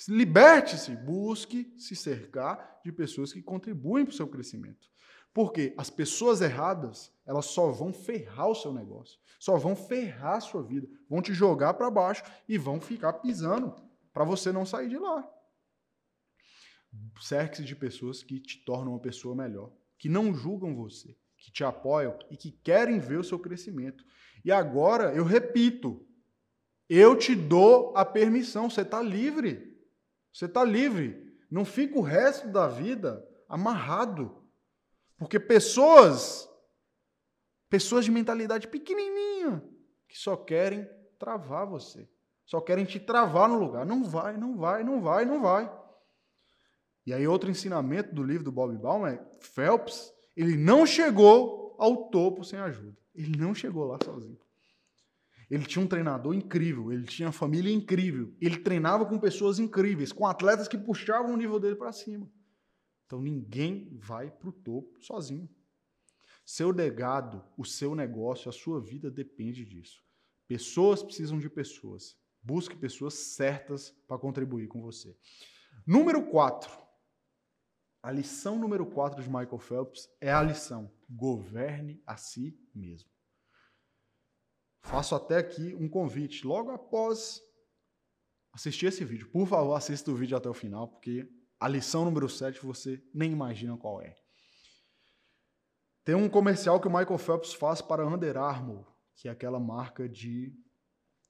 Liberte-se, 0.09 0.95
busque 0.97 1.75
se 1.77 1.97
cercar 1.97 2.81
de 2.85 2.93
pessoas 2.93 3.33
que 3.33 3.43
contribuem 3.43 4.05
para 4.05 4.13
o 4.13 4.17
seu 4.17 4.29
crescimento. 4.29 4.92
Porque 5.33 5.75
as 5.79 5.89
pessoas 5.89 6.41
erradas, 6.41 7.13
elas 7.25 7.47
só 7.47 7.71
vão 7.71 7.93
ferrar 7.93 8.49
o 8.49 8.55
seu 8.55 8.73
negócio, 8.73 9.19
só 9.39 9.57
vão 9.57 9.75
ferrar 9.75 10.37
a 10.37 10.41
sua 10.41 10.63
vida, 10.63 10.87
vão 11.09 11.23
te 11.23 11.33
jogar 11.33 11.75
para 11.75 11.91
baixo 11.91 12.23
e 12.49 12.59
vão 12.59 12.81
ficar 12.81 13.15
pisando 13.15 13.75
para 14.13 14.25
você 14.25 14.53
não 14.53 14.67
sair 14.67 14.89
de 14.89 14.99
lá. 14.99 15.29
Cerque-se 17.21 17.65
de 17.65 17.75
pessoas 17.75 18.23
que 18.23 18.39
te 18.39 18.59
tornam 18.65 18.93
uma 18.93 19.01
pessoa 19.01 19.35
melhor, 19.35 19.73
que 19.99 20.09
não 20.09 20.35
julgam 20.35 20.75
você, 20.75 21.17
que 21.39 21.51
te 21.51 21.65
apoiam 21.65 22.19
e 22.31 22.37
que 22.37 22.51
querem 22.51 22.99
ver 22.99 23.19
o 23.19 23.25
seu 23.25 23.39
crescimento. 23.39 24.05
E 24.45 24.53
agora, 24.53 25.15
eu 25.15 25.25
repito, 25.25 26.07
eu 26.89 27.17
te 27.17 27.35
dou 27.35 27.97
a 27.97 28.05
permissão, 28.05 28.69
você 28.69 28.83
está 28.83 29.01
livre. 29.01 29.81
Você 30.33 30.45
está 30.45 30.63
livre. 30.63 31.39
Não 31.51 31.65
fica 31.65 31.99
o 31.99 32.03
resto 32.03 32.49
da 32.49 32.69
vida 32.69 33.27
amarrado. 33.49 34.42
Porque 35.23 35.41
pessoas, 35.41 36.49
pessoas 37.69 38.05
de 38.05 38.11
mentalidade 38.11 38.69
pequenininha, 38.69 39.63
que 40.09 40.19
só 40.19 40.37
querem 40.37 40.89
travar 41.19 41.67
você. 41.67 42.09
Só 42.45 42.61
querem 42.61 42.85
te 42.85 42.99
travar 42.99 43.49
no 43.49 43.59
lugar. 43.59 43.87
Não 43.87 44.05
vai, 44.05 44.37
não 44.37 44.57
vai, 44.57 44.85
não 44.85 45.01
vai, 45.01 45.25
não 45.25 45.41
vai. 45.41 45.73
E 47.07 47.13
aí 47.13 47.27
outro 47.27 47.51
ensinamento 47.51 48.15
do 48.15 48.23
livro 48.23 48.45
do 48.45 48.53
Bob 48.53 48.77
Baum 48.79 49.07
é 49.07 49.25
Phelps 49.41 50.13
ele 50.37 50.57
não 50.57 50.87
chegou 50.87 51.77
ao 51.79 52.09
topo 52.09 52.45
sem 52.45 52.59
ajuda. 52.59 52.97
Ele 53.15 53.37
não 53.37 53.55
chegou 53.55 53.85
lá 53.85 53.99
sozinho. 54.03 54.39
Ele 55.51 55.65
tinha 55.67 55.85
um 55.85 55.89
treinador 55.89 56.35
incrível, 56.35 56.91
ele 56.91 57.05
tinha 57.05 57.27
uma 57.27 57.33
família 57.33 57.71
incrível, 57.71 58.35
ele 58.41 58.57
treinava 58.57 59.05
com 59.05 59.19
pessoas 59.19 59.59
incríveis, 59.59 60.11
com 60.11 60.27
atletas 60.27 60.67
que 60.67 60.79
puxavam 60.79 61.35
o 61.35 61.37
nível 61.37 61.61
dele 61.61 61.77
para 61.77 61.93
cima. 61.93 62.27
Então 63.13 63.21
ninguém 63.21 63.95
vai 63.99 64.31
para 64.31 64.49
o 64.49 64.53
topo 64.53 64.99
sozinho. 64.99 65.47
Seu 66.47 66.71
legado, 66.71 67.45
o 67.59 67.65
seu 67.65 67.95
negócio, 67.95 68.49
a 68.49 68.53
sua 68.53 68.81
vida 68.81 69.11
depende 69.11 69.67
disso. 69.67 70.03
Pessoas 70.49 71.03
precisam 71.03 71.39
de 71.39 71.51
pessoas. 71.51 72.17
Busque 72.43 72.75
pessoas 72.75 73.13
certas 73.13 73.91
para 74.09 74.19
contribuir 74.19 74.67
com 74.67 74.81
você. 74.81 75.15
Número 75.87 76.27
4. 76.31 76.73
A 78.03 78.11
lição 78.11 78.59
número 78.59 78.87
4 78.87 79.23
de 79.23 79.29
Michael 79.29 79.59
Phelps 79.59 80.09
é 80.19 80.33
a 80.33 80.43
lição: 80.43 80.91
governe 81.07 82.03
a 82.07 82.17
si 82.17 82.59
mesmo. 82.75 83.11
Faço 84.81 85.15
até 85.15 85.37
aqui 85.37 85.75
um 85.75 85.87
convite. 85.87 86.47
Logo 86.47 86.71
após 86.71 87.43
assistir 88.55 88.87
esse 88.87 89.05
vídeo, 89.05 89.29
por 89.29 89.47
favor, 89.47 89.75
assista 89.75 90.11
o 90.11 90.17
vídeo 90.17 90.35
até 90.35 90.49
o 90.49 90.55
final, 90.55 90.89
porque 90.89 91.31
a 91.63 91.69
lição 91.69 92.05
número 92.05 92.29
7 92.29 92.59
você 92.67 93.01
nem 93.15 93.31
imagina 93.31 93.77
qual 93.77 94.03
é. 94.03 94.17
Tem 96.05 96.13
um 96.17 96.29
comercial 96.29 96.81
que 96.81 96.89
o 96.89 96.91
Michael 96.91 97.19
Phelps 97.19 97.55
faz 97.55 97.81
para 97.81 98.05
Under 98.05 98.37
Armour, 98.37 98.85
que 99.15 99.29
é 99.29 99.31
aquela 99.31 99.61
marca 99.61 100.09
de 100.09 100.53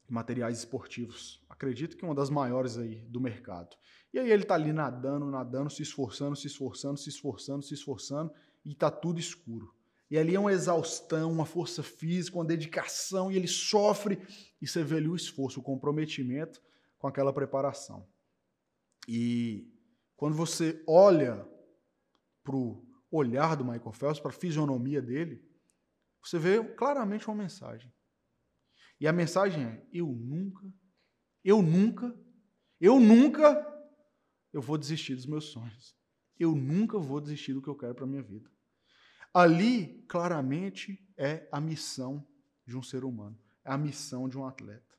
materiais 0.08 0.60
esportivos. 0.60 1.44
Acredito 1.50 1.98
que 1.98 2.04
uma 2.06 2.14
das 2.14 2.30
maiores 2.30 2.78
aí 2.78 3.04
do 3.10 3.20
mercado. 3.20 3.76
E 4.10 4.18
aí 4.18 4.30
ele 4.30 4.44
tá 4.44 4.54
ali 4.54 4.72
nadando, 4.72 5.26
nadando, 5.26 5.68
se 5.68 5.82
esforçando, 5.82 6.34
se 6.34 6.46
esforçando, 6.46 6.96
se 6.96 7.10
esforçando, 7.10 7.62
se 7.62 7.74
esforçando 7.74 8.32
e 8.64 8.74
tá 8.74 8.90
tudo 8.90 9.20
escuro. 9.20 9.74
E 10.10 10.16
ali 10.16 10.34
é 10.34 10.40
uma 10.40 10.52
exaustão, 10.52 11.30
uma 11.30 11.44
força 11.44 11.82
física, 11.82 12.38
uma 12.38 12.44
dedicação, 12.44 13.30
e 13.30 13.36
ele 13.36 13.48
sofre, 13.48 14.18
e 14.62 14.66
você 14.66 14.82
vê 14.82 14.96
ali 14.96 15.08
o 15.08 15.16
esforço, 15.16 15.60
o 15.60 15.62
comprometimento 15.62 16.62
com 16.96 17.06
aquela 17.06 17.34
preparação. 17.34 18.08
E 19.06 19.71
quando 20.22 20.36
você 20.36 20.80
olha 20.86 21.44
para 22.44 22.54
o 22.54 22.86
olhar 23.10 23.56
do 23.56 23.64
Michael 23.64 23.92
Phelps, 23.92 24.20
para 24.20 24.30
a 24.30 24.32
fisionomia 24.32 25.02
dele, 25.02 25.44
você 26.22 26.38
vê 26.38 26.62
claramente 26.62 27.26
uma 27.26 27.34
mensagem. 27.34 27.92
E 29.00 29.08
a 29.08 29.12
mensagem 29.12 29.64
é: 29.64 29.84
eu 29.92 30.06
nunca, 30.06 30.72
eu 31.42 31.60
nunca, 31.60 32.16
eu 32.80 33.00
nunca 33.00 33.68
eu 34.52 34.62
vou 34.62 34.78
desistir 34.78 35.16
dos 35.16 35.26
meus 35.26 35.46
sonhos. 35.46 35.92
Eu 36.38 36.54
nunca 36.54 37.00
vou 37.00 37.20
desistir 37.20 37.52
do 37.52 37.60
que 37.60 37.68
eu 37.68 37.76
quero 37.76 37.96
para 37.96 38.06
minha 38.06 38.22
vida. 38.22 38.48
Ali, 39.34 40.04
claramente, 40.08 41.04
é 41.16 41.48
a 41.50 41.60
missão 41.60 42.24
de 42.64 42.76
um 42.76 42.82
ser 42.82 43.02
humano, 43.02 43.36
é 43.64 43.72
a 43.72 43.76
missão 43.76 44.28
de 44.28 44.38
um 44.38 44.46
atleta. 44.46 44.96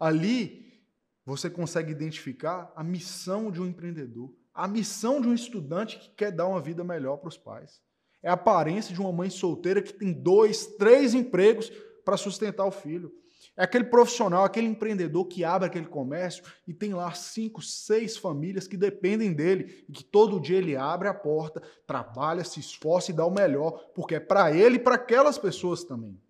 Ali, 0.00 0.82
você 1.24 1.48
consegue 1.48 1.92
identificar 1.92 2.72
a 2.74 2.82
missão 2.82 3.52
de 3.52 3.60
um 3.60 3.66
empreendedor, 3.66 4.36
a 4.58 4.66
missão 4.66 5.20
de 5.20 5.28
um 5.28 5.34
estudante 5.34 5.96
que 6.00 6.10
quer 6.16 6.32
dar 6.32 6.48
uma 6.48 6.60
vida 6.60 6.82
melhor 6.82 7.18
para 7.18 7.28
os 7.28 7.38
pais. 7.38 7.80
É 8.20 8.28
a 8.28 8.32
aparência 8.32 8.92
de 8.92 9.00
uma 9.00 9.12
mãe 9.12 9.30
solteira 9.30 9.80
que 9.80 9.92
tem 9.92 10.12
dois, 10.12 10.66
três 10.76 11.14
empregos 11.14 11.70
para 12.04 12.16
sustentar 12.16 12.66
o 12.66 12.72
filho. 12.72 13.12
É 13.56 13.62
aquele 13.62 13.84
profissional, 13.84 14.42
aquele 14.42 14.66
empreendedor 14.66 15.26
que 15.26 15.44
abre 15.44 15.68
aquele 15.68 15.86
comércio 15.86 16.42
e 16.66 16.74
tem 16.74 16.92
lá 16.92 17.12
cinco, 17.12 17.62
seis 17.62 18.16
famílias 18.16 18.66
que 18.66 18.76
dependem 18.76 19.32
dele 19.32 19.84
e 19.88 19.92
que 19.92 20.02
todo 20.02 20.40
dia 20.40 20.58
ele 20.58 20.74
abre 20.74 21.06
a 21.06 21.14
porta, 21.14 21.62
trabalha, 21.86 22.42
se 22.42 22.58
esforça 22.58 23.12
e 23.12 23.14
dá 23.14 23.24
o 23.24 23.30
melhor, 23.30 23.70
porque 23.94 24.16
é 24.16 24.20
para 24.20 24.50
ele 24.50 24.74
e 24.74 24.80
para 24.80 24.96
aquelas 24.96 25.38
pessoas 25.38 25.84
também. 25.84 26.20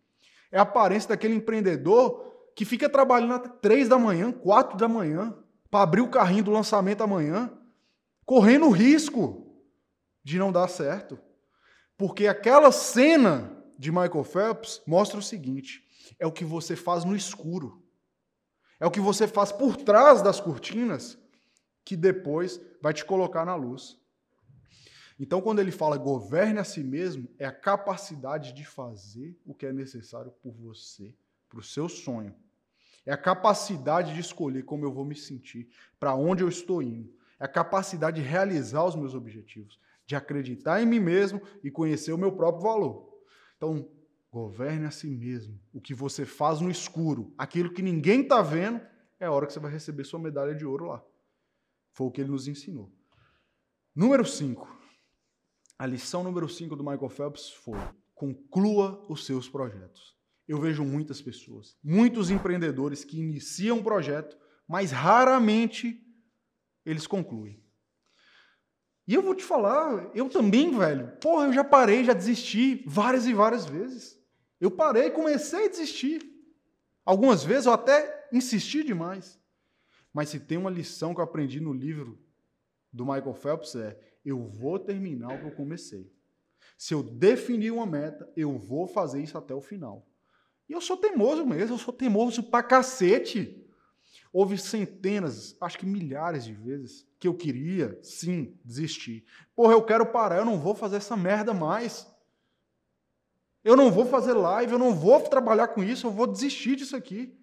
É 0.52 0.58
a 0.58 0.62
aparência 0.62 1.08
daquele 1.08 1.34
empreendedor 1.34 2.50
que 2.54 2.66
fica 2.66 2.90
trabalhando 2.90 3.32
até 3.32 3.48
três 3.62 3.88
da 3.88 3.98
manhã, 3.98 4.30
quatro 4.30 4.76
da 4.76 4.86
manhã, 4.86 5.34
para 5.70 5.82
abrir 5.82 6.02
o 6.02 6.10
carrinho 6.10 6.44
do 6.44 6.50
lançamento 6.50 7.02
amanhã, 7.02 7.50
correndo 8.28 8.68
risco. 8.68 9.46
de 10.22 10.38
não 10.38 10.52
dar 10.52 10.68
certo. 10.68 11.18
Porque 11.96 12.26
aquela 12.26 12.70
cena 12.70 13.50
de 13.78 13.90
Michael 13.90 14.22
Phelps 14.22 14.82
mostra 14.86 15.18
o 15.18 15.22
seguinte: 15.22 15.82
é 16.18 16.26
o 16.26 16.32
que 16.32 16.44
você 16.44 16.76
faz 16.76 17.02
no 17.02 17.16
escuro. 17.16 17.82
É 18.78 18.86
o 18.86 18.90
que 18.90 19.00
você 19.00 19.26
faz 19.26 19.50
por 19.50 19.74
trás 19.74 20.20
das 20.20 20.38
cortinas 20.38 21.18
que 21.82 21.96
depois 21.96 22.60
vai 22.82 22.92
te 22.92 23.02
colocar 23.02 23.46
na 23.46 23.54
luz. 23.54 23.98
Então, 25.18 25.40
quando 25.40 25.60
ele 25.60 25.72
fala 25.72 25.96
governe 25.96 26.58
a 26.58 26.64
si 26.64 26.84
mesmo, 26.84 27.26
é 27.38 27.46
a 27.46 27.52
capacidade 27.52 28.52
de 28.52 28.66
fazer 28.66 29.40
o 29.46 29.54
que 29.54 29.64
é 29.64 29.72
necessário 29.72 30.30
por 30.42 30.52
você, 30.52 31.16
para 31.48 31.60
o 31.60 31.62
seu 31.62 31.88
sonho. 31.88 32.34
É 33.06 33.12
a 33.12 33.16
capacidade 33.16 34.12
de 34.12 34.20
escolher 34.20 34.64
como 34.66 34.84
eu 34.84 34.92
vou 34.92 35.06
me 35.06 35.16
sentir, 35.16 35.70
para 35.98 36.14
onde 36.14 36.42
eu 36.42 36.48
estou 36.48 36.82
indo. 36.82 37.16
É 37.40 37.44
a 37.44 37.48
capacidade 37.48 38.20
de 38.20 38.26
realizar 38.26 38.84
os 38.84 38.96
meus 38.96 39.14
objetivos, 39.14 39.78
de 40.06 40.16
acreditar 40.16 40.82
em 40.82 40.86
mim 40.86 41.00
mesmo 41.00 41.40
e 41.62 41.70
conhecer 41.70 42.12
o 42.12 42.18
meu 42.18 42.32
próprio 42.32 42.62
valor. 42.62 43.08
Então, 43.56 43.88
governe 44.30 44.86
a 44.86 44.90
si 44.90 45.08
mesmo. 45.08 45.60
O 45.72 45.80
que 45.80 45.94
você 45.94 46.24
faz 46.24 46.60
no 46.60 46.70
escuro, 46.70 47.32
aquilo 47.36 47.72
que 47.72 47.82
ninguém 47.82 48.22
está 48.22 48.42
vendo, 48.42 48.80
é 49.20 49.26
a 49.26 49.32
hora 49.32 49.46
que 49.46 49.52
você 49.52 49.60
vai 49.60 49.70
receber 49.70 50.04
sua 50.04 50.18
medalha 50.18 50.54
de 50.54 50.64
ouro 50.64 50.86
lá. 50.86 51.04
Foi 51.92 52.06
o 52.06 52.10
que 52.10 52.20
ele 52.20 52.30
nos 52.30 52.46
ensinou. 52.46 52.92
Número 53.94 54.24
5. 54.24 54.76
A 55.78 55.86
lição 55.86 56.22
número 56.22 56.48
5 56.48 56.76
do 56.76 56.84
Michael 56.84 57.08
Phelps 57.08 57.50
foi: 57.50 57.78
conclua 58.14 59.04
os 59.08 59.26
seus 59.26 59.48
projetos. 59.48 60.16
Eu 60.46 60.58
vejo 60.58 60.84
muitas 60.84 61.20
pessoas, 61.20 61.76
muitos 61.82 62.30
empreendedores 62.30 63.04
que 63.04 63.20
iniciam 63.20 63.78
um 63.78 63.82
projeto, 63.82 64.36
mas 64.66 64.90
raramente 64.90 66.02
eles 66.90 67.06
concluem. 67.06 67.62
E 69.06 69.14
eu 69.14 69.22
vou 69.22 69.34
te 69.34 69.44
falar, 69.44 70.10
eu 70.14 70.28
também, 70.28 70.76
velho, 70.76 71.16
porra, 71.20 71.46
eu 71.46 71.52
já 71.52 71.64
parei, 71.64 72.04
já 72.04 72.12
desisti 72.12 72.82
várias 72.86 73.26
e 73.26 73.32
várias 73.32 73.64
vezes. 73.64 74.18
Eu 74.60 74.70
parei, 74.70 75.10
comecei 75.10 75.66
a 75.66 75.68
desistir. 75.68 76.20
Algumas 77.04 77.42
vezes 77.42 77.66
eu 77.66 77.72
até 77.72 78.28
insisti 78.32 78.82
demais. 78.82 79.38
Mas 80.12 80.30
se 80.30 80.40
tem 80.40 80.58
uma 80.58 80.70
lição 80.70 81.14
que 81.14 81.20
eu 81.20 81.24
aprendi 81.24 81.60
no 81.60 81.72
livro 81.72 82.18
do 82.92 83.04
Michael 83.04 83.34
Phelps 83.34 83.74
é: 83.74 83.98
eu 84.24 84.46
vou 84.46 84.78
terminar 84.78 85.34
o 85.34 85.38
que 85.38 85.46
eu 85.46 85.52
comecei. 85.52 86.12
Se 86.76 86.94
eu 86.94 87.02
definir 87.02 87.70
uma 87.70 87.86
meta, 87.86 88.30
eu 88.36 88.58
vou 88.58 88.86
fazer 88.86 89.22
isso 89.22 89.36
até 89.38 89.54
o 89.54 89.60
final. 89.60 90.06
E 90.68 90.72
eu 90.72 90.80
sou 90.80 90.96
teimoso 90.96 91.46
mesmo, 91.46 91.74
eu 91.74 91.78
sou 91.78 91.94
teimoso 91.94 92.42
pra 92.42 92.62
cacete. 92.62 93.67
Houve 94.32 94.58
centenas, 94.58 95.56
acho 95.60 95.78
que 95.78 95.86
milhares 95.86 96.44
de 96.44 96.52
vezes 96.52 97.06
que 97.18 97.26
eu 97.26 97.34
queria, 97.34 97.98
sim, 98.02 98.56
desistir. 98.64 99.24
Porra, 99.54 99.72
eu 99.72 99.82
quero 99.82 100.06
parar, 100.06 100.38
eu 100.38 100.44
não 100.44 100.58
vou 100.58 100.74
fazer 100.74 100.96
essa 100.96 101.16
merda 101.16 101.52
mais. 101.52 102.06
Eu 103.64 103.76
não 103.76 103.90
vou 103.90 104.06
fazer 104.06 104.34
live, 104.34 104.72
eu 104.72 104.78
não 104.78 104.94
vou 104.94 105.20
trabalhar 105.20 105.68
com 105.68 105.82
isso, 105.82 106.06
eu 106.06 106.10
vou 106.10 106.26
desistir 106.26 106.76
disso 106.76 106.94
aqui. 106.94 107.36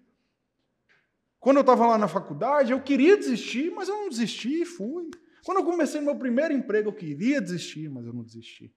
Quando 1.38 1.58
eu 1.58 1.60
estava 1.60 1.86
lá 1.86 1.98
na 1.98 2.08
faculdade, 2.08 2.72
eu 2.72 2.82
queria 2.82 3.16
desistir, 3.16 3.70
mas 3.70 3.88
eu 3.88 3.94
não 3.94 4.08
desisti 4.08 4.62
e 4.62 4.66
fui. 4.66 5.10
Quando 5.44 5.58
eu 5.58 5.64
comecei 5.64 6.00
meu 6.00 6.16
primeiro 6.16 6.52
emprego, 6.52 6.88
eu 6.88 6.92
queria 6.92 7.40
desistir, 7.40 7.88
mas 7.88 8.04
eu 8.06 8.12
não 8.12 8.24
desisti. 8.24 8.74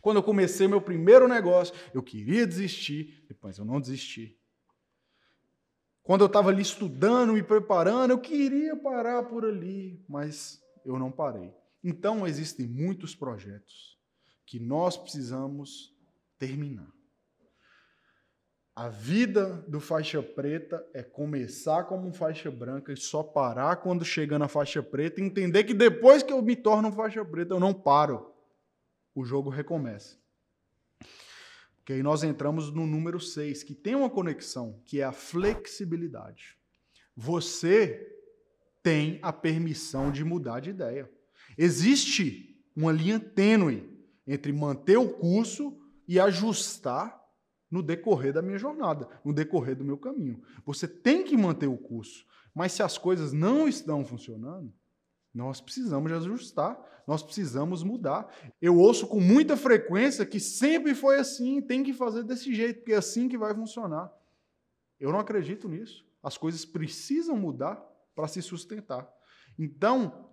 Quando 0.00 0.18
eu 0.18 0.22
comecei 0.22 0.68
meu 0.68 0.80
primeiro 0.80 1.26
negócio, 1.26 1.74
eu 1.94 2.02
queria 2.02 2.46
desistir, 2.46 3.24
depois 3.26 3.56
eu 3.58 3.64
não 3.64 3.80
desisti. 3.80 4.38
Quando 6.02 6.22
eu 6.22 6.26
estava 6.26 6.48
ali 6.48 6.62
estudando, 6.62 7.32
me 7.32 7.42
preparando, 7.42 8.10
eu 8.10 8.18
queria 8.18 8.76
parar 8.76 9.22
por 9.24 9.44
ali, 9.44 10.04
mas 10.08 10.60
eu 10.84 10.98
não 10.98 11.12
parei. 11.12 11.52
Então 11.82 12.26
existem 12.26 12.66
muitos 12.66 13.14
projetos 13.14 13.98
que 14.46 14.58
nós 14.58 14.96
precisamos 14.96 15.94
terminar. 16.38 16.90
A 18.74 18.88
vida 18.88 19.62
do 19.68 19.80
faixa 19.80 20.22
preta 20.22 20.84
é 20.94 21.02
começar 21.02 21.84
como 21.84 22.08
um 22.08 22.12
faixa 22.12 22.50
branca 22.50 22.92
e 22.92 22.96
só 22.96 23.22
parar 23.22 23.76
quando 23.76 24.04
chega 24.04 24.38
na 24.38 24.48
faixa 24.48 24.82
preta 24.82 25.20
e 25.20 25.24
entender 25.24 25.64
que 25.64 25.74
depois 25.74 26.22
que 26.22 26.32
eu 26.32 26.40
me 26.40 26.56
torno 26.56 26.90
faixa 26.90 27.22
preta 27.22 27.54
eu 27.54 27.60
não 27.60 27.74
paro. 27.74 28.32
O 29.14 29.24
jogo 29.24 29.50
recomeça. 29.50 30.16
Porque 31.82 31.94
aí 31.94 32.02
nós 32.02 32.22
entramos 32.22 32.72
no 32.72 32.86
número 32.86 33.18
6, 33.18 33.64
que 33.64 33.74
tem 33.74 33.96
uma 33.96 34.08
conexão, 34.08 34.80
que 34.84 35.00
é 35.00 35.04
a 35.04 35.10
flexibilidade. 35.10 36.56
Você 37.16 38.08
tem 38.84 39.18
a 39.20 39.32
permissão 39.32 40.12
de 40.12 40.24
mudar 40.24 40.60
de 40.60 40.70
ideia. 40.70 41.10
Existe 41.58 42.56
uma 42.76 42.92
linha 42.92 43.18
tênue 43.18 44.00
entre 44.24 44.52
manter 44.52 44.96
o 44.96 45.08
curso 45.08 45.76
e 46.06 46.20
ajustar 46.20 47.20
no 47.68 47.82
decorrer 47.82 48.32
da 48.32 48.42
minha 48.42 48.58
jornada, 48.58 49.08
no 49.24 49.32
decorrer 49.32 49.74
do 49.74 49.84
meu 49.84 49.98
caminho. 49.98 50.40
Você 50.64 50.86
tem 50.86 51.24
que 51.24 51.36
manter 51.36 51.66
o 51.66 51.76
curso, 51.76 52.24
mas 52.54 52.72
se 52.72 52.82
as 52.84 52.96
coisas 52.96 53.32
não 53.32 53.66
estão 53.66 54.04
funcionando, 54.04 54.72
nós 55.34 55.60
precisamos 55.60 56.12
ajustar, 56.12 56.78
nós 57.06 57.22
precisamos 57.22 57.82
mudar. 57.82 58.32
Eu 58.60 58.76
ouço 58.76 59.06
com 59.06 59.20
muita 59.20 59.56
frequência 59.56 60.26
que 60.26 60.38
sempre 60.38 60.94
foi 60.94 61.18
assim, 61.18 61.60
tem 61.60 61.82
que 61.82 61.92
fazer 61.92 62.22
desse 62.22 62.54
jeito, 62.54 62.78
porque 62.78 62.92
é 62.92 62.96
assim 62.96 63.28
que 63.28 63.38
vai 63.38 63.54
funcionar. 63.54 64.12
Eu 65.00 65.10
não 65.10 65.18
acredito 65.18 65.68
nisso. 65.68 66.06
As 66.22 66.36
coisas 66.36 66.64
precisam 66.64 67.36
mudar 67.36 67.76
para 68.14 68.28
se 68.28 68.40
sustentar. 68.42 69.10
Então, 69.58 70.30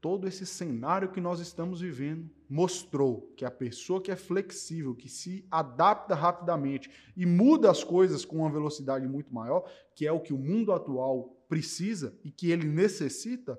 todo 0.00 0.26
esse 0.26 0.44
cenário 0.44 1.12
que 1.12 1.20
nós 1.20 1.38
estamos 1.38 1.80
vivendo 1.80 2.28
mostrou 2.50 3.32
que 3.36 3.44
a 3.44 3.50
pessoa 3.50 4.02
que 4.02 4.10
é 4.10 4.16
flexível, 4.16 4.96
que 4.96 5.08
se 5.08 5.46
adapta 5.48 6.14
rapidamente 6.14 6.90
e 7.16 7.24
muda 7.24 7.70
as 7.70 7.84
coisas 7.84 8.24
com 8.24 8.38
uma 8.38 8.50
velocidade 8.50 9.06
muito 9.06 9.32
maior, 9.32 9.64
que 9.94 10.06
é 10.06 10.12
o 10.12 10.20
que 10.20 10.34
o 10.34 10.38
mundo 10.38 10.72
atual 10.72 11.40
precisa 11.48 12.18
e 12.24 12.30
que 12.30 12.50
ele 12.50 12.66
necessita, 12.66 13.58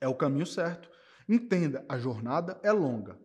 é 0.00 0.08
o 0.08 0.14
caminho 0.14 0.46
certo. 0.46 0.90
Entenda, 1.28 1.84
a 1.88 1.98
jornada 1.98 2.58
é 2.62 2.72
longa. 2.72 3.18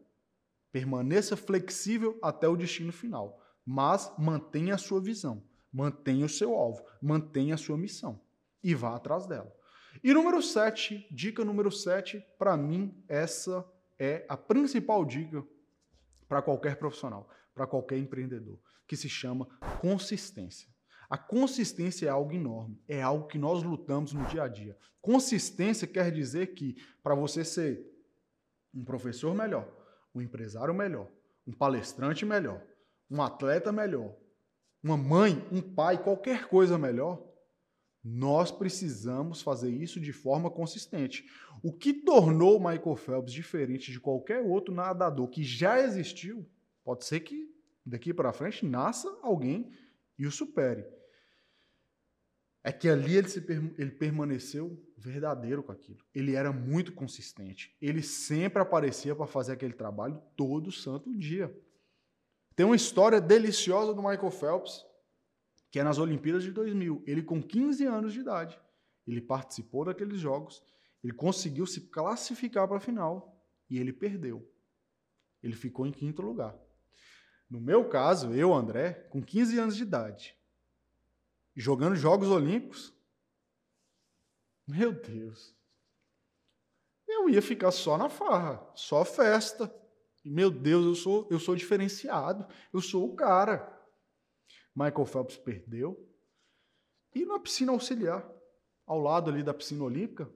Permaneça 0.71 1.37
flexível 1.37 2.17
até 2.21 2.47
o 2.47 2.55
destino 2.55 2.91
final, 2.91 3.41
mas 3.65 4.11
mantenha 4.17 4.75
a 4.75 4.77
sua 4.77 4.99
visão, 4.99 5.43
mantenha 5.71 6.25
o 6.25 6.29
seu 6.29 6.55
alvo, 6.55 6.83
mantenha 7.01 7.53
a 7.53 7.57
sua 7.57 7.77
missão 7.77 8.19
e 8.63 8.73
vá 8.73 8.95
atrás 8.95 9.27
dela. 9.27 9.53
E 10.03 10.13
número 10.13 10.41
7, 10.41 11.07
dica 11.11 11.45
número 11.45 11.71
7, 11.71 12.25
para 12.39 12.57
mim, 12.57 13.03
essa 13.07 13.63
é 13.99 14.25
a 14.27 14.35
principal 14.35 15.05
dica 15.05 15.45
para 16.27 16.41
qualquer 16.41 16.77
profissional, 16.77 17.29
para 17.53 17.67
qualquer 17.67 17.99
empreendedor, 17.99 18.59
que 18.87 18.97
se 18.97 19.07
chama 19.07 19.45
consistência. 19.79 20.72
A 21.09 21.17
consistência 21.17 22.07
é 22.07 22.09
algo 22.09 22.33
enorme, 22.33 22.81
é 22.87 23.01
algo 23.01 23.27
que 23.27 23.37
nós 23.37 23.63
lutamos 23.63 24.13
no 24.13 24.25
dia 24.25 24.43
a 24.43 24.47
dia. 24.47 24.77
Consistência 25.01 25.87
quer 25.87 26.11
dizer 26.11 26.53
que 26.53 26.75
para 27.01 27.15
você 27.15 27.43
ser 27.43 27.85
um 28.73 28.83
professor 28.83 29.35
melhor, 29.35 29.67
um 30.15 30.21
empresário 30.21 30.73
melhor, 30.73 31.09
um 31.45 31.51
palestrante 31.51 32.25
melhor, 32.25 32.63
um 33.09 33.21
atleta 33.21 33.71
melhor, 33.71 34.15
uma 34.81 34.97
mãe, 34.97 35.47
um 35.51 35.61
pai, 35.61 36.01
qualquer 36.01 36.47
coisa 36.47 36.77
melhor, 36.77 37.23
nós 38.03 38.51
precisamos 38.51 39.41
fazer 39.41 39.69
isso 39.69 39.99
de 39.99 40.11
forma 40.11 40.51
consistente. 40.51 41.25
O 41.61 41.71
que 41.71 41.93
tornou 41.93 42.59
Michael 42.59 42.97
Phelps 42.97 43.31
diferente 43.31 43.91
de 43.91 43.99
qualquer 43.99 44.41
outro 44.41 44.73
nadador 44.73 45.29
que 45.29 45.41
já 45.41 45.79
existiu, 45.79 46.45
pode 46.83 47.05
ser 47.05 47.21
que 47.21 47.49
daqui 47.85 48.13
para 48.13 48.33
frente 48.33 48.65
nasça 48.65 49.07
alguém 49.21 49.71
e 50.17 50.25
o 50.25 50.31
supere. 50.31 50.85
É 52.63 52.71
que 52.71 52.87
ali 52.87 53.17
ele, 53.17 53.27
se, 53.27 53.39
ele 53.77 53.91
permaneceu 53.91 54.81
verdadeiro 54.97 55.61
com 55.61 55.71
aquilo. 55.71 55.99
Ele 56.15 56.33
era 56.33 56.51
muito 56.51 56.93
consistente. 56.93 57.75
Ele 57.81 58.01
sempre 58.01 58.61
aparecia 58.61 59.15
para 59.15 59.27
fazer 59.27 59.51
aquele 59.51 59.73
trabalho 59.73 60.21
todo 60.37 60.71
santo 60.71 61.13
dia. 61.13 61.53
Tem 62.55 62.65
uma 62.65 62.75
história 62.75 63.19
deliciosa 63.19 63.93
do 63.93 64.01
Michael 64.01 64.31
Phelps 64.31 64.85
que 65.73 65.79
é 65.79 65.83
nas 65.83 65.97
Olimpíadas 65.97 66.43
de 66.43 66.51
2000. 66.51 67.03
Ele, 67.07 67.23
com 67.23 67.41
15 67.41 67.83
anos 67.87 68.13
de 68.13 68.19
idade, 68.19 68.61
ele 69.07 69.19
participou 69.19 69.83
daqueles 69.83 70.19
jogos, 70.19 70.61
ele 71.03 71.13
conseguiu 71.13 71.65
se 71.65 71.81
classificar 71.89 72.67
para 72.67 72.77
a 72.77 72.79
final 72.79 73.43
e 73.67 73.79
ele 73.79 73.91
perdeu. 73.91 74.47
Ele 75.41 75.55
ficou 75.55 75.87
em 75.87 75.91
quinto 75.91 76.21
lugar. 76.21 76.55
No 77.53 77.61
meu 77.61 77.87
caso, 77.87 78.33
eu, 78.33 78.51
André, 78.51 78.93
com 79.11 79.21
15 79.21 79.59
anos 79.59 79.75
de 79.75 79.83
idade, 79.83 80.35
jogando 81.55 81.95
Jogos 81.95 82.29
Olímpicos, 82.29 82.91
meu 84.67 84.91
Deus, 84.91 85.55
eu 87.07 87.29
ia 87.29 87.43
ficar 87.43 87.69
só 87.69 87.95
na 87.95 88.09
farra, 88.09 88.67
só 88.73 89.05
festa. 89.05 89.71
Meu 90.25 90.49
Deus, 90.49 90.83
eu 90.83 90.95
sou, 90.95 91.27
eu 91.29 91.39
sou 91.39 91.55
diferenciado, 91.55 92.51
eu 92.73 92.81
sou 92.81 93.07
o 93.07 93.15
cara. 93.15 93.71
Michael 94.75 95.05
Phelps 95.05 95.37
perdeu. 95.37 96.11
E 97.13 97.23
na 97.23 97.39
piscina 97.39 97.71
auxiliar, 97.71 98.27
ao 98.83 98.97
lado 98.97 99.29
ali 99.29 99.43
da 99.43 99.53
piscina 99.53 99.83
olímpica, 99.83 100.27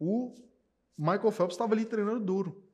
o 0.00 0.34
Michael 0.98 1.30
Phelps 1.30 1.54
estava 1.54 1.74
ali 1.74 1.84
treinando 1.84 2.18
duro. 2.18 2.65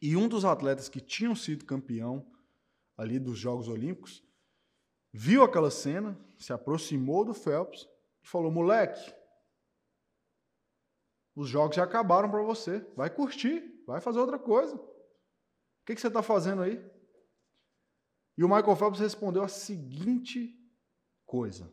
E 0.00 0.16
um 0.16 0.28
dos 0.28 0.44
atletas 0.44 0.88
que 0.88 1.00
tinham 1.00 1.34
sido 1.34 1.64
campeão 1.64 2.30
ali 2.96 3.18
dos 3.18 3.38
Jogos 3.38 3.68
Olímpicos 3.68 4.22
viu 5.12 5.42
aquela 5.42 5.70
cena, 5.70 6.18
se 6.36 6.52
aproximou 6.52 7.24
do 7.24 7.32
Phelps 7.32 7.88
e 8.22 8.28
falou: 8.28 8.50
"Moleque, 8.50 9.14
os 11.34 11.48
jogos 11.48 11.76
já 11.76 11.84
acabaram 11.84 12.30
para 12.30 12.42
você. 12.42 12.80
Vai 12.94 13.10
curtir, 13.10 13.82
vai 13.86 14.00
fazer 14.00 14.18
outra 14.18 14.38
coisa. 14.38 14.76
O 14.76 15.84
que, 15.86 15.94
que 15.94 16.00
você 16.00 16.08
está 16.08 16.22
fazendo 16.22 16.62
aí?" 16.62 16.84
E 18.36 18.44
o 18.44 18.48
Michael 18.48 18.76
Phelps 18.76 19.00
respondeu 19.00 19.42
a 19.42 19.48
seguinte 19.48 20.54
coisa: 21.24 21.72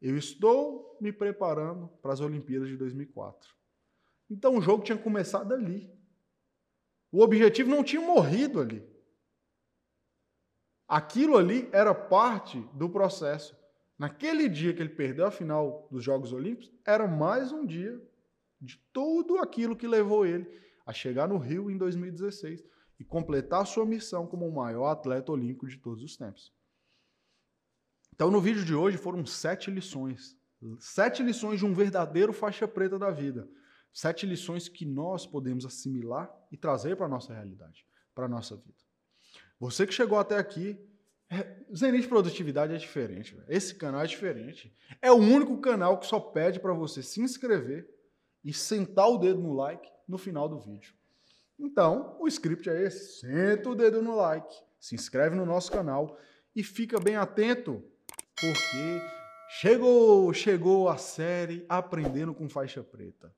Eu 0.00 0.16
estou 0.16 0.96
me 1.00 1.12
preparando 1.12 1.88
para 2.00 2.12
as 2.12 2.20
Olimpíadas 2.20 2.68
de 2.68 2.76
2004. 2.76 3.54
Então 4.30 4.56
o 4.56 4.60
jogo 4.60 4.84
tinha 4.84 4.98
começado 4.98 5.52
ali. 5.52 5.95
O 7.16 7.22
objetivo 7.22 7.70
não 7.70 7.82
tinha 7.82 8.02
morrido 8.02 8.60
ali. 8.60 8.86
Aquilo 10.86 11.38
ali 11.38 11.66
era 11.72 11.94
parte 11.94 12.60
do 12.74 12.90
processo. 12.90 13.56
Naquele 13.98 14.50
dia 14.50 14.74
que 14.74 14.82
ele 14.82 14.90
perdeu 14.90 15.24
a 15.24 15.30
final 15.30 15.88
dos 15.90 16.04
Jogos 16.04 16.34
Olímpicos, 16.34 16.70
era 16.84 17.08
mais 17.08 17.52
um 17.52 17.64
dia 17.64 17.98
de 18.60 18.78
tudo 18.92 19.38
aquilo 19.38 19.74
que 19.74 19.88
levou 19.88 20.26
ele 20.26 20.46
a 20.84 20.92
chegar 20.92 21.26
no 21.26 21.38
Rio 21.38 21.70
em 21.70 21.78
2016 21.78 22.62
e 23.00 23.04
completar 23.04 23.66
sua 23.66 23.86
missão 23.86 24.26
como 24.26 24.46
o 24.46 24.54
maior 24.54 24.88
atleta 24.90 25.32
olímpico 25.32 25.66
de 25.66 25.78
todos 25.78 26.02
os 26.02 26.18
tempos. 26.18 26.52
Então, 28.14 28.30
no 28.30 28.42
vídeo 28.42 28.62
de 28.62 28.74
hoje 28.74 28.98
foram 28.98 29.24
sete 29.24 29.70
lições. 29.70 30.36
Sete 30.78 31.22
lições 31.22 31.60
de 31.60 31.64
um 31.64 31.72
verdadeiro 31.72 32.34
faixa 32.34 32.68
preta 32.68 32.98
da 32.98 33.10
vida. 33.10 33.48
Sete 33.96 34.26
lições 34.26 34.68
que 34.68 34.84
nós 34.84 35.26
podemos 35.26 35.64
assimilar 35.64 36.30
e 36.52 36.56
trazer 36.58 36.94
para 36.96 37.06
a 37.06 37.08
nossa 37.08 37.32
realidade, 37.32 37.86
para 38.14 38.26
a 38.26 38.28
nossa 38.28 38.54
vida. 38.54 38.76
Você 39.58 39.86
que 39.86 39.94
chegou 39.94 40.18
até 40.18 40.36
aqui, 40.36 40.78
é, 41.30 41.64
Zenith 41.74 42.06
Produtividade 42.06 42.74
é 42.74 42.76
diferente. 42.76 43.34
Véio. 43.34 43.46
Esse 43.48 43.74
canal 43.74 44.02
é 44.02 44.06
diferente. 44.06 44.70
É 45.00 45.10
o 45.10 45.14
único 45.14 45.58
canal 45.62 45.98
que 45.98 46.04
só 46.04 46.20
pede 46.20 46.60
para 46.60 46.74
você 46.74 47.02
se 47.02 47.22
inscrever 47.22 47.88
e 48.44 48.52
sentar 48.52 49.08
o 49.08 49.16
dedo 49.16 49.40
no 49.40 49.54
like 49.54 49.90
no 50.06 50.18
final 50.18 50.46
do 50.46 50.60
vídeo. 50.60 50.92
Então, 51.58 52.18
o 52.20 52.28
script 52.28 52.68
é 52.68 52.82
esse. 52.82 53.20
Senta 53.20 53.70
o 53.70 53.74
dedo 53.74 54.02
no 54.02 54.14
like, 54.14 54.54
se 54.78 54.94
inscreve 54.94 55.34
no 55.34 55.46
nosso 55.46 55.72
canal 55.72 56.18
e 56.54 56.62
fica 56.62 57.00
bem 57.00 57.16
atento, 57.16 57.82
porque 58.38 59.00
chegou, 59.58 60.34
chegou 60.34 60.86
a 60.86 60.98
série 60.98 61.64
Aprendendo 61.66 62.34
com 62.34 62.46
Faixa 62.46 62.84
Preta. 62.84 63.34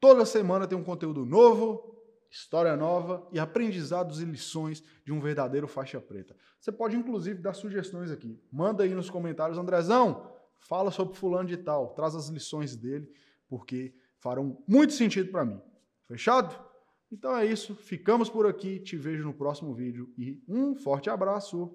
Toda 0.00 0.24
semana 0.24 0.66
tem 0.66 0.78
um 0.78 0.84
conteúdo 0.84 1.24
novo, 1.24 1.96
história 2.30 2.76
nova 2.76 3.26
e 3.32 3.38
aprendizados 3.38 4.20
e 4.20 4.24
lições 4.24 4.82
de 5.04 5.12
um 5.12 5.20
verdadeiro 5.20 5.66
faixa 5.66 6.00
preta. 6.00 6.36
Você 6.60 6.70
pode 6.70 6.96
inclusive 6.96 7.40
dar 7.40 7.54
sugestões 7.54 8.10
aqui. 8.10 8.40
Manda 8.52 8.84
aí 8.84 8.94
nos 8.94 9.10
comentários, 9.10 9.58
Andrezão, 9.58 10.32
fala 10.58 10.90
sobre 10.90 11.16
fulano 11.16 11.48
de 11.48 11.56
tal, 11.56 11.94
traz 11.94 12.14
as 12.14 12.28
lições 12.28 12.76
dele, 12.76 13.10
porque 13.48 13.94
farão 14.18 14.62
muito 14.68 14.92
sentido 14.92 15.30
para 15.30 15.44
mim. 15.44 15.60
Fechado? 16.06 16.68
Então 17.10 17.34
é 17.36 17.46
isso, 17.46 17.74
ficamos 17.74 18.28
por 18.28 18.46
aqui, 18.46 18.78
te 18.78 18.96
vejo 18.96 19.24
no 19.24 19.32
próximo 19.32 19.74
vídeo 19.74 20.12
e 20.16 20.42
um 20.46 20.74
forte 20.74 21.08
abraço. 21.08 21.74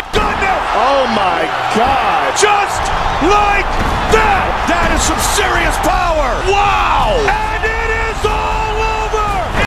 Oh 0.00 1.06
my 1.10 1.42
god! 1.74 2.36
Just 2.38 2.82
like 3.26 3.66
that! 4.14 4.46
That 4.70 4.94
is 4.94 5.02
some 5.02 5.18
serious 5.34 5.74
power! 5.82 6.38
Wow! 6.46 7.97